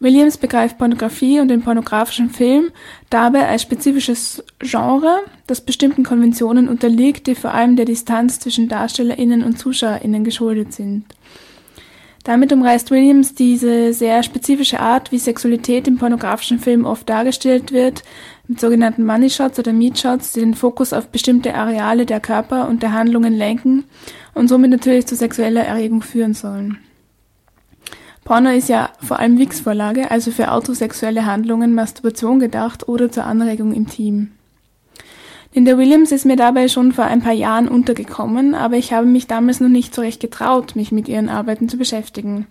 Williams 0.00 0.36
begreift 0.36 0.78
Pornografie 0.78 1.40
und 1.40 1.48
den 1.48 1.62
pornografischen 1.62 2.30
Film 2.30 2.70
dabei 3.10 3.48
als 3.48 3.62
spezifisches 3.62 4.44
Genre, 4.60 5.20
das 5.46 5.60
bestimmten 5.60 6.04
Konventionen 6.04 6.68
unterliegt, 6.68 7.26
die 7.26 7.34
vor 7.34 7.52
allem 7.52 7.74
der 7.74 7.84
Distanz 7.84 8.38
zwischen 8.38 8.68
DarstellerInnen 8.68 9.42
und 9.42 9.58
ZuschauerInnen 9.58 10.22
geschuldet 10.22 10.72
sind. 10.72 11.04
Damit 12.28 12.52
umreißt 12.52 12.90
Williams 12.90 13.34
diese 13.34 13.94
sehr 13.94 14.22
spezifische 14.22 14.80
Art, 14.80 15.12
wie 15.12 15.18
Sexualität 15.18 15.88
im 15.88 15.96
pornografischen 15.96 16.58
Film 16.58 16.84
oft 16.84 17.08
dargestellt 17.08 17.72
wird, 17.72 18.02
mit 18.46 18.60
sogenannten 18.60 19.06
Money 19.06 19.30
Shots 19.30 19.58
oder 19.58 19.72
Meat 19.72 19.98
Shots, 19.98 20.32
die 20.34 20.40
den 20.40 20.52
Fokus 20.52 20.92
auf 20.92 21.08
bestimmte 21.08 21.54
Areale 21.54 22.04
der 22.04 22.20
Körper 22.20 22.68
und 22.68 22.82
der 22.82 22.92
Handlungen 22.92 23.32
lenken 23.32 23.84
und 24.34 24.48
somit 24.48 24.70
natürlich 24.70 25.06
zu 25.06 25.16
sexueller 25.16 25.64
Erregung 25.64 26.02
führen 26.02 26.34
sollen. 26.34 26.76
Porno 28.24 28.50
ist 28.50 28.68
ja 28.68 28.90
vor 29.00 29.20
allem 29.20 29.38
Wix-Vorlage, 29.38 30.10
also 30.10 30.30
für 30.30 30.52
autosexuelle 30.52 31.24
Handlungen, 31.24 31.74
Masturbation 31.74 32.40
gedacht 32.40 32.88
oder 32.88 33.10
zur 33.10 33.24
Anregung 33.24 33.72
im 33.72 33.88
Team. 33.88 34.32
Linda 35.54 35.78
Williams 35.78 36.12
ist 36.12 36.26
mir 36.26 36.36
dabei 36.36 36.68
schon 36.68 36.92
vor 36.92 37.04
ein 37.04 37.22
paar 37.22 37.32
Jahren 37.32 37.68
untergekommen, 37.68 38.54
aber 38.54 38.76
ich 38.76 38.92
habe 38.92 39.06
mich 39.06 39.26
damals 39.26 39.60
noch 39.60 39.68
nicht 39.68 39.94
so 39.94 40.02
recht 40.02 40.20
getraut, 40.20 40.76
mich 40.76 40.92
mit 40.92 41.08
ihren 41.08 41.28
Arbeiten 41.28 41.68
zu 41.68 41.78
beschäftigen. 41.78 42.46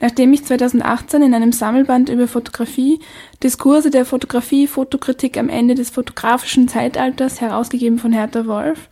Nachdem 0.00 0.32
ich 0.32 0.44
2018 0.44 1.22
in 1.22 1.32
einem 1.32 1.52
Sammelband 1.52 2.08
über 2.08 2.26
Fotografie, 2.26 2.98
Diskurse 3.42 3.90
der 3.90 4.04
Fotografie, 4.04 4.66
Fotokritik 4.66 5.38
am 5.38 5.48
Ende 5.48 5.76
des 5.76 5.90
fotografischen 5.90 6.66
Zeitalters, 6.66 7.40
herausgegeben 7.40 7.98
von 7.98 8.12
Hertha 8.12 8.46
Wolf, 8.46 8.88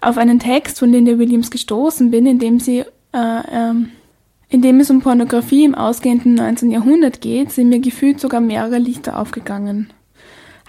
auf 0.00 0.18
einen 0.18 0.40
Text 0.40 0.80
von 0.80 0.90
Linda 0.90 1.18
Williams 1.18 1.52
gestoßen 1.52 2.10
bin, 2.10 2.26
in 2.26 2.40
dem 2.40 2.58
sie 2.58 2.80
äh, 3.12 3.42
ähm, 3.52 3.90
in 4.48 4.60
dem 4.60 4.80
es 4.80 4.90
um 4.90 5.00
Pornografie 5.00 5.64
im 5.64 5.74
ausgehenden 5.74 6.34
19. 6.34 6.70
Jahrhundert 6.70 7.22
geht, 7.22 7.52
sind 7.52 7.70
mir 7.70 7.80
gefühlt 7.80 8.20
sogar 8.20 8.42
mehrere 8.42 8.76
Lichter 8.76 9.18
aufgegangen. 9.18 9.90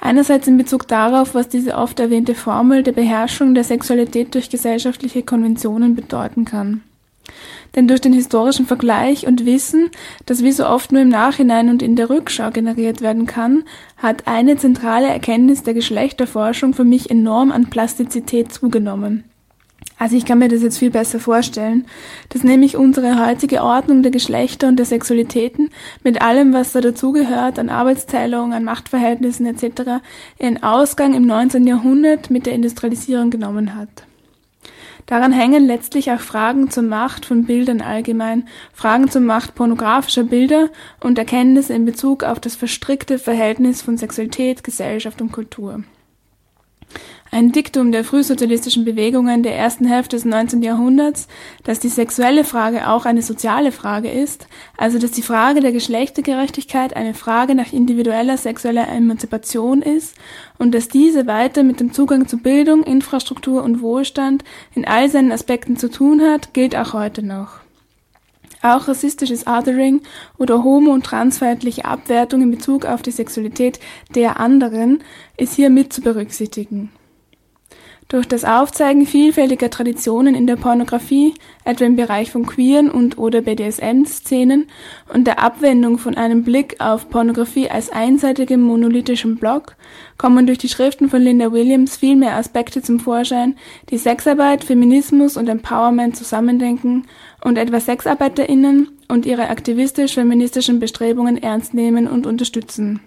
Einerseits 0.05 0.49
in 0.49 0.57
Bezug 0.57 0.85
darauf, 0.89 1.33
was 1.33 1.47
diese 1.47 1.77
oft 1.77 1.97
erwähnte 1.97 2.35
Formel 2.35 2.83
der 2.83 2.91
Beherrschung 2.91 3.55
der 3.55 3.63
Sexualität 3.63 4.35
durch 4.35 4.49
gesellschaftliche 4.49 5.23
Konventionen 5.23 5.95
bedeuten 5.95 6.43
kann. 6.43 6.81
Denn 7.73 7.87
durch 7.87 8.01
den 8.01 8.11
historischen 8.11 8.65
Vergleich 8.65 9.25
und 9.25 9.45
Wissen, 9.45 9.91
das 10.25 10.43
wie 10.43 10.51
so 10.51 10.67
oft 10.67 10.91
nur 10.91 11.03
im 11.03 11.07
Nachhinein 11.07 11.69
und 11.69 11.81
in 11.81 11.95
der 11.95 12.09
Rückschau 12.09 12.51
generiert 12.51 12.99
werden 12.99 13.27
kann, 13.27 13.63
hat 13.95 14.27
eine 14.27 14.57
zentrale 14.57 15.07
Erkenntnis 15.07 15.63
der 15.63 15.73
Geschlechterforschung 15.73 16.73
für 16.73 16.83
mich 16.83 17.09
enorm 17.09 17.53
an 17.53 17.69
Plastizität 17.69 18.51
zugenommen. 18.51 19.23
Also 20.03 20.17
ich 20.17 20.25
kann 20.25 20.39
mir 20.39 20.49
das 20.49 20.61
jetzt 20.61 20.79
viel 20.79 20.91
besser 20.91 21.19
vorstellen, 21.19 21.85
dass 22.29 22.43
nämlich 22.43 22.75
unsere 22.75 23.25
heutige 23.25 23.63
Ordnung 23.63 24.03
der 24.03 24.11
Geschlechter 24.11 24.67
und 24.67 24.75
der 24.75 24.85
Sexualitäten 24.85 25.69
mit 26.03 26.21
allem, 26.21 26.51
was 26.51 26.73
da 26.73 26.81
dazugehört, 26.81 27.57
an 27.57 27.69
Arbeitsteilung, 27.69 28.51
an 28.51 28.65
Machtverhältnissen 28.65 29.45
etc., 29.45 30.03
ihren 30.39 30.61
Ausgang 30.61 31.13
im 31.13 31.25
19. 31.25 31.65
Jahrhundert 31.65 32.29
mit 32.29 32.45
der 32.45 32.53
Industrialisierung 32.53 33.29
genommen 33.29 33.75
hat. 33.75 34.03
Daran 35.05 35.33
hängen 35.33 35.65
letztlich 35.65 36.11
auch 36.11 36.19
Fragen 36.19 36.69
zur 36.69 36.83
Macht 36.83 37.25
von 37.25 37.45
Bildern 37.45 37.81
allgemein, 37.81 38.47
Fragen 38.73 39.09
zur 39.09 39.21
Macht 39.21 39.53
pornografischer 39.55 40.23
Bilder 40.23 40.69
und 41.01 41.17
Erkenntnisse 41.17 41.73
in 41.73 41.85
Bezug 41.85 42.23
auf 42.23 42.39
das 42.39 42.55
verstrickte 42.55 43.19
Verhältnis 43.19 43.81
von 43.81 43.97
Sexualität, 43.97 44.63
Gesellschaft 44.63 45.21
und 45.21 45.31
Kultur. 45.31 45.83
Ein 47.33 47.51
Diktum 47.51 47.91
der 47.91 48.03
frühsozialistischen 48.03 48.85
Bewegungen 48.85 49.41
der 49.41 49.57
ersten 49.57 49.85
Hälfte 49.85 50.15
des 50.15 50.23
19. 50.23 50.61
Jahrhunderts, 50.61 51.27
dass 51.63 51.79
die 51.79 51.89
sexuelle 51.89 52.43
Frage 52.43 52.87
auch 52.87 53.05
eine 53.05 53.23
soziale 53.23 53.71
Frage 53.71 54.11
ist, 54.11 54.47
also 54.77 54.99
dass 54.99 55.09
die 55.09 55.23
Frage 55.23 55.59
der 55.59 55.71
Geschlechtergerechtigkeit 55.71 56.95
eine 56.95 57.15
Frage 57.15 57.55
nach 57.55 57.73
individueller 57.73 58.37
sexueller 58.37 58.87
Emanzipation 58.87 59.81
ist 59.81 60.15
und 60.59 60.75
dass 60.75 60.89
diese 60.89 61.25
weiter 61.25 61.63
mit 61.63 61.79
dem 61.79 61.91
Zugang 61.91 62.27
zu 62.27 62.37
Bildung, 62.37 62.83
Infrastruktur 62.83 63.63
und 63.63 63.81
Wohlstand 63.81 64.43
in 64.75 64.85
all 64.85 65.09
seinen 65.09 65.31
Aspekten 65.31 65.75
zu 65.75 65.89
tun 65.89 66.21
hat, 66.21 66.53
gilt 66.53 66.75
auch 66.75 66.93
heute 66.93 67.25
noch. 67.25 67.62
Auch 68.63 68.87
rassistisches 68.87 69.45
Othering 69.45 70.01
oder 70.37 70.63
homo- 70.63 70.93
und 70.93 71.05
transfeindliche 71.05 71.83
Abwertung 71.83 72.41
in 72.41 72.49
Bezug 72.49 72.85
auf 72.85 73.01
die 73.01 73.11
Sexualität 73.11 73.79
der 74.15 74.39
anderen 74.39 75.03
ist 75.35 75.53
hier 75.53 75.69
mit 75.69 75.91
zu 75.91 76.01
berücksichtigen. 76.01 76.89
Durch 78.13 78.27
das 78.27 78.45
Aufzeigen 78.45 79.07
vielfältiger 79.07 79.69
Traditionen 79.69 80.35
in 80.35 80.45
der 80.45 80.55
Pornografie, 80.55 81.33
etwa 81.65 81.85
im 81.85 81.95
Bereich 81.95 82.31
von 82.31 82.45
queeren 82.45 82.91
und 82.91 83.17
oder 83.17 83.41
BDSM-Szenen 83.41 84.67
und 85.11 85.25
der 85.25 85.41
Abwendung 85.41 85.97
von 85.97 86.15
einem 86.15 86.43
Blick 86.43 86.75
auf 86.79 87.09
Pornografie 87.09 87.69
als 87.69 87.89
einseitigem 87.89 88.61
monolithischen 88.61 89.37
Block, 89.37 89.75
kommen 90.17 90.45
durch 90.45 90.59
die 90.59 90.69
Schriften 90.69 91.09
von 91.09 91.21
Linda 91.21 91.51
Williams 91.51 91.97
viel 91.97 92.15
mehr 92.15 92.35
Aspekte 92.35 92.81
zum 92.81 92.99
Vorschein, 92.99 93.55
die 93.89 93.97
Sexarbeit, 93.97 94.63
Feminismus 94.63 95.35
und 95.35 95.47
Empowerment 95.47 96.15
zusammendenken 96.15 97.07
und 97.43 97.57
etwa 97.57 97.79
SexarbeiterInnen 97.79 98.89
und 99.07 99.25
ihre 99.25 99.49
aktivistisch-feministischen 99.49 100.79
Bestrebungen 100.79 101.41
ernst 101.41 101.73
nehmen 101.73 102.07
und 102.07 102.25
unterstützen. 102.25 103.01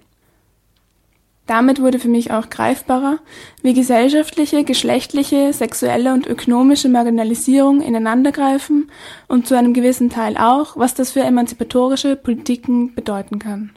Damit 1.46 1.80
wurde 1.80 2.00
für 2.00 2.08
mich 2.08 2.32
auch 2.32 2.50
greifbarer, 2.50 3.20
wie 3.62 3.72
gesellschaftliche, 3.72 4.64
geschlechtliche, 4.64 5.52
sexuelle 5.52 6.12
und 6.12 6.26
ökonomische 6.26 6.88
Marginalisierung 6.88 7.80
ineinandergreifen 7.80 8.90
und 9.28 9.46
zu 9.46 9.56
einem 9.56 9.72
gewissen 9.72 10.10
Teil 10.10 10.36
auch, 10.36 10.76
was 10.76 10.94
das 10.94 11.12
für 11.12 11.20
emanzipatorische 11.20 12.16
Politiken 12.16 12.94
bedeuten 12.94 13.38
kann. 13.38 13.75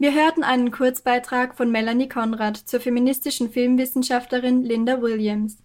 Wir 0.00 0.14
hörten 0.14 0.42
einen 0.42 0.70
Kurzbeitrag 0.70 1.58
von 1.58 1.70
Melanie 1.70 2.08
Conrad 2.08 2.56
zur 2.56 2.80
feministischen 2.80 3.50
Filmwissenschaftlerin 3.50 4.62
Linda 4.62 5.02
Williams. 5.02 5.58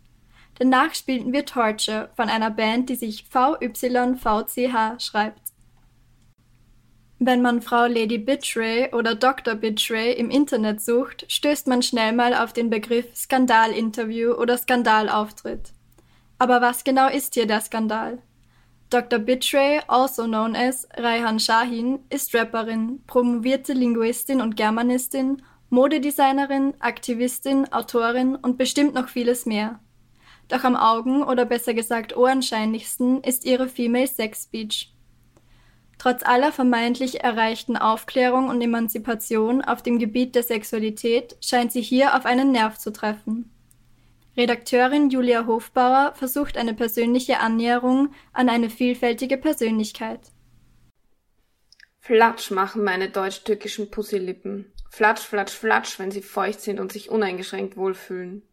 Danach 0.59 0.93
spielten 0.93 1.31
wir 1.31 1.45
Torture 1.45 2.09
von 2.17 2.27
einer 2.27 2.51
Band, 2.51 2.89
die 2.89 2.95
sich 2.95 3.23
VYVCH 3.29 4.99
schreibt. 5.01 5.53
Wenn 7.17 7.41
man 7.41 7.61
Frau 7.61 7.85
Lady 7.85 8.17
Bitchray 8.17 8.93
oder 8.93 9.15
Dr. 9.15 9.55
Bitchray 9.55 10.11
im 10.11 10.29
Internet 10.29 10.81
sucht, 10.81 11.31
stößt 11.31 11.67
man 11.67 11.81
schnell 11.81 12.11
mal 12.11 12.33
auf 12.33 12.51
den 12.51 12.69
Begriff 12.69 13.15
Skandalinterview 13.15 14.33
oder 14.33 14.57
Skandalauftritt. 14.57 15.71
Aber 16.39 16.59
was 16.59 16.83
genau 16.83 17.07
ist 17.07 17.35
hier 17.35 17.47
der 17.47 17.61
Skandal? 17.61 18.21
Dr. 18.89 19.17
Bitray, 19.19 19.81
also 19.87 20.25
known 20.25 20.55
as 20.55 20.87
Raihan 20.95 21.39
Shahin, 21.39 21.99
ist 22.09 22.35
Rapperin, 22.35 23.01
promovierte 23.07 23.73
Linguistin 23.73 24.41
und 24.41 24.55
Germanistin, 24.55 25.41
Modedesignerin, 25.69 26.75
Aktivistin, 26.79 27.71
Autorin 27.73 28.35
und 28.35 28.57
bestimmt 28.57 28.93
noch 28.93 29.09
vieles 29.09 29.45
mehr. 29.45 29.79
Doch 30.47 30.63
am 30.63 30.75
Augen- 30.75 31.23
oder 31.23 31.45
besser 31.45 31.73
gesagt 31.73 32.15
ohrenscheinlichsten 32.15 33.23
ist 33.23 33.45
ihre 33.45 33.67
Female 33.67 34.07
Sex 34.07 34.43
Speech. 34.43 34.93
Trotz 35.97 36.23
aller 36.23 36.51
vermeintlich 36.51 37.23
erreichten 37.23 37.77
Aufklärung 37.77 38.49
und 38.49 38.61
Emanzipation 38.61 39.63
auf 39.63 39.81
dem 39.81 39.97
Gebiet 39.97 40.35
der 40.35 40.43
Sexualität 40.43 41.35
scheint 41.41 41.71
sie 41.71 41.81
hier 41.81 42.15
auf 42.15 42.25
einen 42.25 42.51
Nerv 42.51 42.77
zu 42.77 42.91
treffen. 42.91 43.49
Redakteurin 44.37 45.09
Julia 45.09 45.45
Hofbauer 45.45 46.13
versucht 46.15 46.57
eine 46.57 46.73
persönliche 46.73 47.39
Annäherung 47.39 48.13
an 48.33 48.49
eine 48.49 48.69
vielfältige 48.69 49.37
Persönlichkeit. 49.37 50.19
Flatsch 51.99 52.51
machen 52.51 52.83
meine 52.83 53.09
deutsch-türkischen 53.09 53.89
Pussylippen. 53.89 54.73
Flatsch, 54.89 55.21
flatsch, 55.21 55.53
flatsch, 55.53 55.99
wenn 55.99 56.11
sie 56.11 56.21
feucht 56.21 56.61
sind 56.61 56.79
und 56.79 56.91
sich 56.91 57.09
uneingeschränkt 57.09 57.77
wohlfühlen. 57.77 58.43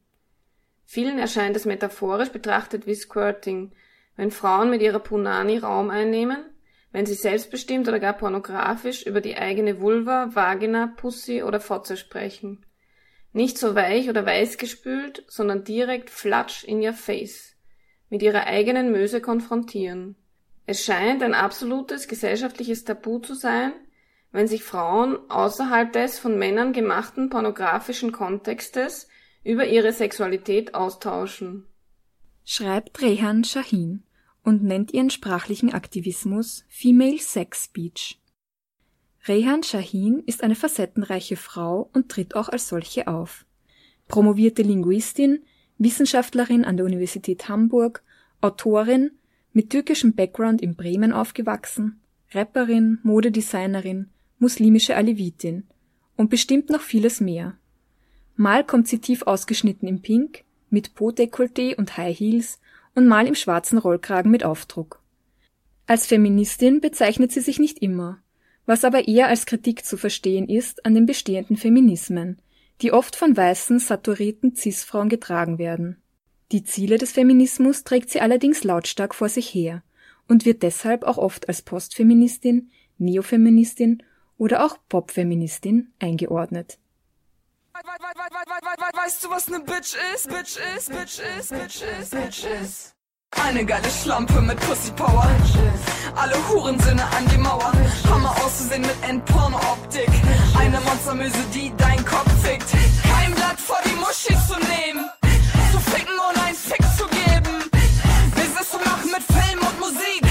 Vielen 0.85 1.19
erscheint 1.19 1.57
es 1.57 1.65
metaphorisch 1.65 2.31
betrachtet 2.31 2.87
wie 2.87 2.95
Squirting, 2.95 3.73
wenn 4.17 4.31
Frauen 4.31 4.71
mit 4.71 4.83
ihrer 4.83 5.01
Punani 5.01 5.59
Raum 5.59 5.91
einnehmen, 5.91 6.45
wenn 6.93 7.07
sie 7.07 7.15
selbstbestimmt 7.15 7.89
oder 7.89 7.99
gar 7.99 8.13
pornografisch 8.13 9.05
über 9.05 9.21
die 9.21 9.37
eigene 9.37 9.81
Vulva, 9.81 10.35
Vagina, 10.35 10.93
Pussy 10.97 11.43
oder 11.43 11.61
Fotze 11.61 11.97
sprechen. 11.97 12.65
Nicht 13.33 13.59
so 13.59 13.75
weich 13.75 14.09
oder 14.09 14.27
weiß 14.27 14.59
gespült, 14.59 15.25
sondern 15.27 15.65
direkt 15.65 16.11
flatsch 16.11 16.65
in 16.65 16.85
your 16.85 16.93
face. 16.93 17.57
Mit 18.11 18.23
ihrer 18.23 18.47
eigenen 18.47 18.93
Möse 18.93 19.21
konfrontieren. 19.21 20.17
Es 20.67 20.85
scheint 20.85 21.23
ein 21.23 21.35
absolutes 21.35 22.09
gesellschaftliches 22.09 22.85
Tabu 22.85 23.19
zu 23.19 23.35
sein, 23.35 23.73
wenn 24.33 24.47
sich 24.47 24.65
Frauen 24.65 25.19
außerhalb 25.31 25.93
des 25.93 26.19
von 26.19 26.39
Männern 26.39 26.73
gemachten 26.73 27.31
pornografischen 27.31 28.13
Kontextes 28.13 29.09
über 29.45 29.67
ihre 29.67 29.93
Sexualität 29.93 30.75
austauschen. 30.75 31.67
Schreibt 32.45 33.01
Rehan 33.03 33.45
Shahin 33.45 34.05
und 34.43 34.63
nennt 34.63 34.93
ihren 34.93 35.11
sprachlichen 35.11 35.73
Aktivismus 35.73 36.65
Female 36.69 37.19
Sex 37.19 37.65
Speech. 37.65 38.22
Rehan 39.29 39.63
Shahin 39.63 40.25
ist 40.27 40.43
eine 40.43 40.57
facettenreiche 40.57 41.37
Frau 41.37 41.89
und 41.93 42.09
tritt 42.09 42.35
auch 42.35 42.49
als 42.49 42.69
solche 42.69 43.07
auf. 43.07 43.45
Promovierte 44.09 44.63
Linguistin, 44.63 45.45
Wissenschaftlerin 45.79 46.65
an 46.65 46.77
der 46.77 46.87
Universität 46.87 47.49
Hamburg, 47.49 48.03
Autorin, 48.41 49.13
mit 49.53 49.71
türkischem 49.71 50.15
Background 50.15 50.61
in 50.61 50.75
Bremen 50.75 51.13
aufgewachsen, 51.13 52.01
Rapperin, 52.33 52.99
Modedesignerin, 53.03 54.09
muslimische 54.39 54.97
Alevitin 54.97 55.65
und 56.17 56.31
bestimmt 56.31 56.71
noch 56.71 56.81
vieles 56.81 57.21
mehr. 57.21 57.57
Mal 58.35 58.65
kommt 58.65 58.89
sie 58.89 58.99
tief 58.99 59.23
ausgeschnitten 59.23 59.87
in 59.87 60.03
Pink, 60.03 60.45
mit 60.71 60.95
Po-Dekolleté 60.95 61.77
und 61.77 61.97
High 61.97 62.19
Heels 62.19 62.59
und 62.95 63.07
mal 63.07 63.27
im 63.27 63.35
schwarzen 63.35 63.79
Rollkragen 63.79 64.31
mit 64.31 64.43
Aufdruck. 64.43 65.01
Als 65.87 66.07
Feministin 66.07 66.81
bezeichnet 66.81 67.31
sie 67.33 67.41
sich 67.41 67.59
nicht 67.59 67.81
immer, 67.81 68.22
was 68.67 68.85
aber 68.85 69.09
eher 69.09 69.29
als 69.29 69.47
Kritik 69.47 69.85
zu 69.85 69.97
verstehen 69.97 70.49
ist 70.49 70.87
an 70.87 70.95
den 70.95 71.07
bestehenden 71.07 71.57
Feminismen, 71.57 72.41
die 72.81 72.93
oft 72.93 73.17
von 73.17 73.37
weißen, 73.37 73.79
saturierten 73.79 74.55
Cis-Frauen 74.55 75.09
getragen 75.09 75.59
werden. 75.59 76.03
Die 76.53 76.65
Ziele 76.65 76.99
des 76.99 77.13
Feminismus 77.13 77.85
trägt 77.85 78.11
sie 78.11 78.21
allerdings 78.21 78.65
lautstark 78.65 79.15
vor 79.15 79.29
sich 79.29 79.53
her 79.55 79.83
und 80.29 80.45
wird 80.45 80.63
deshalb 80.63 81.05
auch 81.05 81.19
oft 81.19 81.49
als 81.49 81.63
Postfeministin, 81.63 82.71
Neofeministin 82.99 84.03
oder 84.39 84.65
auch 84.65 84.77
Popfeministin 84.89 85.93
eingeordnet. 85.99 86.79
Weißt 87.73 89.25
du, 89.25 89.31
was 89.31 89.49
ne 89.49 89.61
Bitch 89.61 89.97
ist? 90.15 90.29
Bitch 90.29 90.59
ist, 90.77 90.89
Bitch 90.91 91.21
ist, 91.39 91.51
Bitch 91.51 91.83
ist, 92.01 92.11
Bitch 92.11 92.45
ist. 92.45 92.92
Eine 93.41 93.65
geile 93.65 93.89
Schlampe 93.91 94.41
mit 94.41 94.59
Pussy 94.61 94.91
Power. 94.93 95.27
Alle 96.15 96.37
Hurensöhne 96.49 97.03
an 97.03 97.27
die 97.33 97.39
Mauer. 97.39 97.73
Hammer 98.11 98.31
auszusehen 98.45 98.83
mit 98.83 98.97
Endporno-Optik. 99.09 100.09
Eine 100.59 100.81
Monstermöse, 100.81 101.45
die 101.55 101.73
dein 101.77 102.05
Kopf 102.05 102.31
fickt. 102.43 102.71
Kein 103.03 103.35
Blatt 103.35 103.59
vor 103.61 103.79
die 103.85 103.95
Muschi 103.97 104.35
zu 104.47 104.55
nehmen. 104.69 105.09
Zu 105.73 105.79
ficken 105.91 106.15
und 106.29 106.39
ein 106.47 106.55
Fick 106.55 106.83
zu 106.97 107.05
geben. 107.09 107.71
Business 108.35 108.71
zu 108.71 108.79
machen 108.79 109.11
mit 109.11 109.23
Film 109.23 109.61
und 109.61 109.81
Musik. 109.81 110.23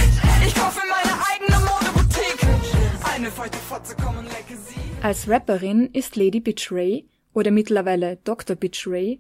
Ich 0.45 0.55
kaufe 0.55 0.81
meine 0.89 1.13
eigene 1.31 1.59
Modeboutique. 1.65 2.47
Eine 3.13 3.31
feuchte 3.31 3.57
Fotze, 3.57 3.95
komm 4.03 4.17
und 4.17 4.25
lecke 4.25 4.55
sie. 4.67 4.79
Als 5.03 5.27
Rapperin 5.27 5.89
ist 5.93 6.15
Lady 6.15 6.39
Bitch 6.39 6.71
Ray 6.71 7.07
oder 7.33 7.51
mittlerweile 7.51 8.17
Dr. 8.23 8.55
Bitch 8.55 8.87
Ray 8.87 9.19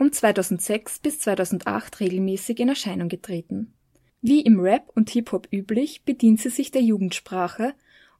um 0.00 0.10
2006 0.10 1.00
bis 1.00 1.20
2008 1.20 2.00
regelmäßig 2.00 2.58
in 2.58 2.70
Erscheinung 2.70 3.10
getreten. 3.10 3.74
Wie 4.22 4.40
im 4.40 4.58
Rap 4.58 4.90
und 4.94 5.10
Hip-Hop 5.10 5.46
üblich 5.52 6.04
bedient 6.04 6.40
sie 6.40 6.48
sich 6.48 6.70
der 6.70 6.80
Jugendsprache 6.80 7.74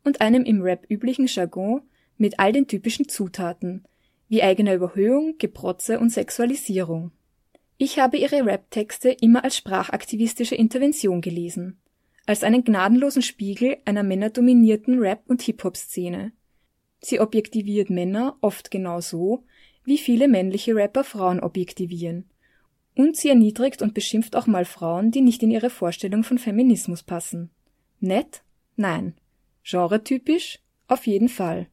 und 0.04 0.20
einem 0.20 0.44
im 0.44 0.60
Rap 0.60 0.84
üblichen 0.90 1.26
Jargon 1.26 1.80
mit 2.18 2.38
all 2.38 2.52
den 2.52 2.68
typischen 2.68 3.08
Zutaten, 3.08 3.84
wie 4.28 4.42
eigener 4.42 4.74
Überhöhung, 4.74 5.36
Geprotze 5.38 5.98
und 5.98 6.10
Sexualisierung. 6.10 7.12
Ich 7.78 7.98
habe 7.98 8.18
ihre 8.18 8.44
Rap-Texte 8.44 9.08
immer 9.08 9.42
als 9.42 9.56
sprachaktivistische 9.56 10.56
Intervention 10.56 11.22
gelesen, 11.22 11.78
als 12.26 12.44
einen 12.44 12.62
gnadenlosen 12.62 13.22
Spiegel 13.22 13.78
einer 13.86 14.02
männerdominierten 14.02 14.98
Rap- 14.98 15.24
und 15.28 15.40
Hip-Hop-Szene. 15.40 16.32
Sie 17.00 17.20
objektiviert 17.20 17.88
Männer 17.88 18.36
oft 18.42 18.70
genau 18.70 19.00
so, 19.00 19.44
wie 19.90 19.98
viele 19.98 20.26
männliche 20.26 20.74
Rapper 20.74 21.04
Frauen 21.04 21.40
objektivieren. 21.40 22.30
Und 22.94 23.16
sie 23.16 23.28
erniedrigt 23.28 23.82
und 23.82 23.92
beschimpft 23.92 24.34
auch 24.34 24.46
mal 24.46 24.64
Frauen, 24.64 25.10
die 25.10 25.20
nicht 25.20 25.42
in 25.42 25.50
ihre 25.50 25.68
Vorstellung 25.68 26.24
von 26.24 26.38
Feminismus 26.38 27.02
passen. 27.02 27.50
Nett? 28.00 28.42
Nein. 28.76 29.14
Genretypisch? 29.62 30.60
Auf 30.88 31.06
jeden 31.06 31.28
Fall. 31.28 31.66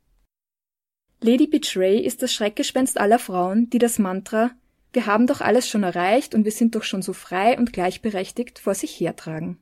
Lady 1.21 1.47
Betray 1.47 1.99
ist 1.99 2.21
das 2.21 2.34
Schreckgespenst 2.34 2.99
aller 2.99 3.19
Frauen, 3.19 3.69
die 3.69 3.80
das 3.80 3.97
Mantra 3.99 4.51
wir 4.97 5.06
haben 5.06 5.27
doch 5.27 5.41
alles 5.41 5.69
schon 5.69 5.84
erreicht 5.84 6.34
und 6.34 6.43
wir 6.43 6.51
sind 6.51 6.73
doch 6.73 6.82
schon 6.82 7.03
so 7.03 7.13
frei 7.13 7.58
und 7.58 7.71
gleichberechtigt 7.71 8.58
vor 8.58 8.73
sich 8.73 8.99
hertragen. 8.99 9.60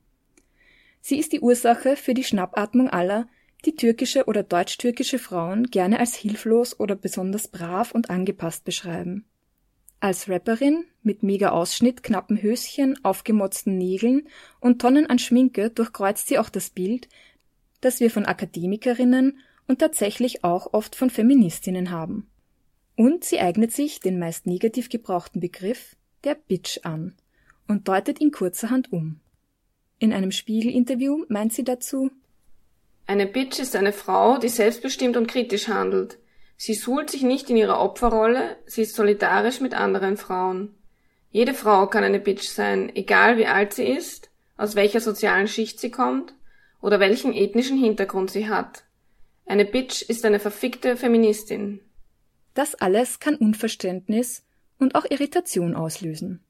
Sie 1.02 1.18
ist 1.18 1.32
die 1.32 1.40
Ursache 1.40 1.96
für 1.96 2.14
die 2.14 2.24
Schnappatmung 2.24 2.88
aller, 2.88 3.28
die 3.64 3.74
türkische 3.74 4.26
oder 4.26 4.42
deutsch-türkische 4.42 5.18
Frauen 5.18 5.64
gerne 5.64 5.98
als 5.98 6.14
hilflos 6.14 6.78
oder 6.78 6.94
besonders 6.94 7.48
brav 7.48 7.92
und 7.92 8.10
angepasst 8.10 8.64
beschreiben. 8.64 9.24
Als 9.98 10.28
Rapperin 10.28 10.84
mit 11.02 11.22
mega 11.22 11.50
Ausschnitt, 11.50 12.02
knappen 12.02 12.40
Höschen, 12.40 13.02
aufgemotzten 13.04 13.78
Nägeln 13.78 14.28
und 14.60 14.80
Tonnen 14.80 15.06
an 15.06 15.18
Schminke 15.18 15.70
durchkreuzt 15.70 16.28
sie 16.28 16.38
auch 16.38 16.50
das 16.50 16.70
Bild, 16.70 17.08
das 17.80 18.00
wir 18.00 18.10
von 18.10 18.26
Akademikerinnen 18.26 19.38
und 19.66 19.78
tatsächlich 19.78 20.44
auch 20.44 20.72
oft 20.74 20.94
von 20.94 21.10
Feministinnen 21.10 21.90
haben. 21.90 22.28
Und 22.94 23.24
sie 23.24 23.40
eignet 23.40 23.72
sich 23.72 24.00
den 24.00 24.18
meist 24.18 24.46
negativ 24.46 24.88
gebrauchten 24.88 25.40
Begriff 25.40 25.96
der 26.24 26.34
Bitch 26.34 26.80
an 26.82 27.14
und 27.66 27.88
deutet 27.88 28.20
ihn 28.20 28.30
kurzerhand 28.30 28.92
um. 28.92 29.20
In 29.98 30.12
einem 30.12 30.30
Spiegel-Interview 30.30 31.24
meint 31.28 31.52
sie 31.52 31.64
dazu, 31.64 32.10
eine 33.06 33.26
Bitch 33.26 33.60
ist 33.60 33.76
eine 33.76 33.92
Frau, 33.92 34.38
die 34.38 34.48
selbstbestimmt 34.48 35.16
und 35.16 35.28
kritisch 35.28 35.68
handelt. 35.68 36.18
Sie 36.56 36.74
suhlt 36.74 37.10
sich 37.10 37.22
nicht 37.22 37.50
in 37.50 37.56
ihrer 37.56 37.80
Opferrolle, 37.80 38.56
sie 38.66 38.82
ist 38.82 38.94
solidarisch 38.94 39.60
mit 39.60 39.74
anderen 39.74 40.16
Frauen. 40.16 40.74
Jede 41.30 41.54
Frau 41.54 41.86
kann 41.86 42.02
eine 42.02 42.18
Bitch 42.18 42.48
sein, 42.48 42.90
egal 42.96 43.36
wie 43.36 43.46
alt 43.46 43.74
sie 43.74 43.84
ist, 43.84 44.30
aus 44.56 44.74
welcher 44.74 45.00
sozialen 45.00 45.48
Schicht 45.48 45.78
sie 45.78 45.90
kommt 45.90 46.34
oder 46.80 46.98
welchen 46.98 47.32
ethnischen 47.32 47.78
Hintergrund 47.78 48.30
sie 48.30 48.48
hat. 48.48 48.84
Eine 49.44 49.64
Bitch 49.64 50.02
ist 50.02 50.24
eine 50.24 50.40
verfickte 50.40 50.96
Feministin. 50.96 51.80
Das 52.54 52.74
alles 52.74 53.20
kann 53.20 53.36
Unverständnis 53.36 54.42
und 54.78 54.94
auch 54.94 55.04
Irritation 55.08 55.74
auslösen. 55.74 56.42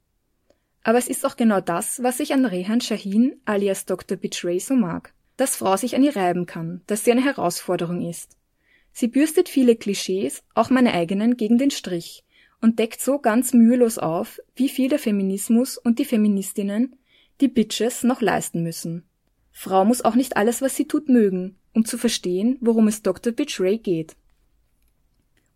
Aber 0.84 0.98
es 0.98 1.08
ist 1.08 1.26
auch 1.26 1.36
genau 1.36 1.60
das, 1.60 2.02
was 2.02 2.20
ich 2.20 2.32
an 2.32 2.46
Rehan 2.46 2.80
Shahin 2.80 3.40
alias 3.44 3.86
Dr. 3.86 4.16
Betray 4.16 4.60
so 4.60 4.74
mag. 4.74 5.12
Dass 5.36 5.56
Frau 5.56 5.76
sich 5.76 5.94
an 5.94 6.02
ihr 6.02 6.16
reiben 6.16 6.46
kann, 6.46 6.82
dass 6.86 7.04
sie 7.04 7.12
eine 7.12 7.24
Herausforderung 7.24 8.08
ist. 8.08 8.36
Sie 8.92 9.08
bürstet 9.08 9.48
viele 9.48 9.76
Klischees, 9.76 10.42
auch 10.54 10.70
meine 10.70 10.94
eigenen, 10.94 11.36
gegen 11.36 11.58
den 11.58 11.70
Strich 11.70 12.24
und 12.60 12.78
deckt 12.78 13.00
so 13.00 13.18
ganz 13.18 13.52
mühelos 13.52 13.98
auf, 13.98 14.40
wie 14.54 14.68
viel 14.68 14.88
der 14.88 14.98
Feminismus 14.98 15.76
und 15.76 15.98
die 15.98 16.04
Feministinnen, 16.04 16.96
die 17.40 17.48
Bitches, 17.48 18.02
noch 18.02 18.20
leisten 18.20 18.62
müssen. 18.62 19.04
Frau 19.52 19.84
muss 19.84 20.02
auch 20.02 20.14
nicht 20.14 20.36
alles, 20.36 20.62
was 20.62 20.76
sie 20.76 20.86
tut, 20.86 21.08
mögen, 21.08 21.56
um 21.74 21.84
zu 21.84 21.98
verstehen, 21.98 22.56
worum 22.60 22.88
es 22.88 23.02
Dr. 23.02 23.32
Betray 23.32 23.78
geht. 23.78 24.16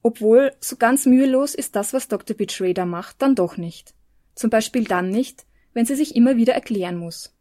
Obwohl, 0.02 0.52
so 0.60 0.76
ganz 0.76 1.06
mühelos 1.06 1.54
ist 1.54 1.76
das, 1.76 1.92
was 1.92 2.08
Dr. 2.08 2.36
Betray 2.36 2.74
da 2.74 2.86
macht, 2.86 3.20
dann 3.20 3.34
doch 3.34 3.56
nicht. 3.56 3.94
Zum 4.34 4.48
Beispiel 4.50 4.84
dann 4.84 5.10
nicht, 5.10 5.44
wenn 5.74 5.86
sie 5.86 5.94
sich 5.94 6.16
immer 6.16 6.36
wieder 6.36 6.54
erklären 6.54 6.96
muss. 6.96 7.34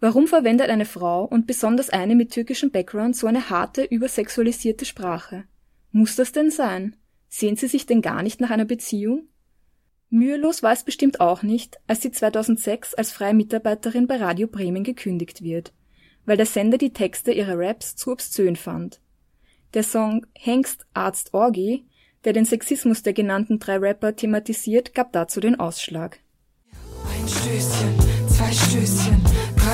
Warum 0.00 0.26
verwendet 0.26 0.70
eine 0.70 0.84
Frau 0.84 1.24
und 1.24 1.46
besonders 1.46 1.90
eine 1.90 2.14
mit 2.14 2.30
türkischem 2.30 2.70
Background 2.70 3.16
so 3.16 3.26
eine 3.26 3.50
harte, 3.50 3.82
übersexualisierte 3.84 4.84
Sprache? 4.84 5.44
Muss 5.90 6.16
das 6.16 6.32
denn 6.32 6.50
sein? 6.50 6.96
Sehnt 7.28 7.58
sie 7.58 7.66
sich 7.66 7.86
denn 7.86 8.00
gar 8.00 8.22
nicht 8.22 8.40
nach 8.40 8.50
einer 8.50 8.64
Beziehung? 8.64 9.28
Mühelos 10.10 10.62
war 10.62 10.72
es 10.72 10.84
bestimmt 10.84 11.20
auch 11.20 11.42
nicht, 11.42 11.78
als 11.86 12.02
sie 12.02 12.10
2006 12.10 12.94
als 12.94 13.12
freie 13.12 13.34
Mitarbeiterin 13.34 14.06
bei 14.06 14.16
Radio 14.16 14.46
Bremen 14.46 14.84
gekündigt 14.84 15.42
wird, 15.42 15.72
weil 16.24 16.36
der 16.36 16.46
Sender 16.46 16.78
die 16.78 16.92
Texte 16.92 17.32
ihrer 17.32 17.58
Raps 17.58 17.96
zu 17.96 18.12
obszön 18.12 18.56
fand. 18.56 19.00
Der 19.74 19.82
Song 19.82 20.26
Hengst 20.34 20.86
Arzt 20.94 21.34
Orgi 21.34 21.84
der 22.24 22.32
den 22.32 22.44
Sexismus 22.44 23.02
der 23.02 23.12
genannten 23.12 23.58
drei 23.58 23.76
Rapper 23.76 24.14
thematisiert, 24.14 24.94
gab 24.94 25.12
dazu 25.12 25.40
den 25.40 25.58
Ausschlag. 25.58 26.18
Ein 26.72 27.28
Stößchen, 27.28 28.28
zwei 28.28 28.52
Stößchen, 28.52 29.24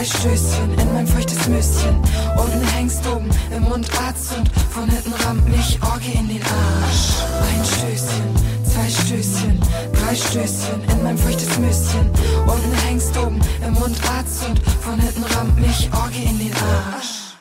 drei 0.05 0.19
Stößchen 0.19 0.79
in 0.79 0.93
mein 0.93 1.07
feuchtes 1.07 1.49
Möschen. 1.49 1.97
Unten 2.37 2.67
hängst 2.75 3.07
oben 3.07 3.31
im 3.51 3.62
Mund 3.62 3.88
Arzt 3.99 4.37
und 4.37 4.49
von 4.71 4.88
hinten 4.88 5.12
rammt 5.12 5.49
mich 5.49 5.79
Orgie 5.83 6.19
in 6.19 6.29
den 6.29 6.43
Arsch. 6.43 7.23
Ein 7.40 7.64
Stößchen, 7.64 8.64
zwei 8.64 8.88
Stößchen, 8.90 9.61
drei 9.93 10.14
Stößchen 10.14 10.83
in 10.90 11.03
mein 11.03 11.17
feuchtes 11.17 11.59
Möschen. 11.59 12.11
Unten 12.47 12.73
hängst 12.87 13.17
oben 13.17 13.40
im 13.67 13.73
Mund 13.75 13.99
Arzt 14.11 14.47
und 14.47 14.59
von 14.59 15.01
hinten 15.01 15.23
rammt 15.23 15.59
mich 15.59 15.88
Orgie 15.95 16.25
in 16.25 16.38
den 16.38 16.53
Arsch. 16.53 17.37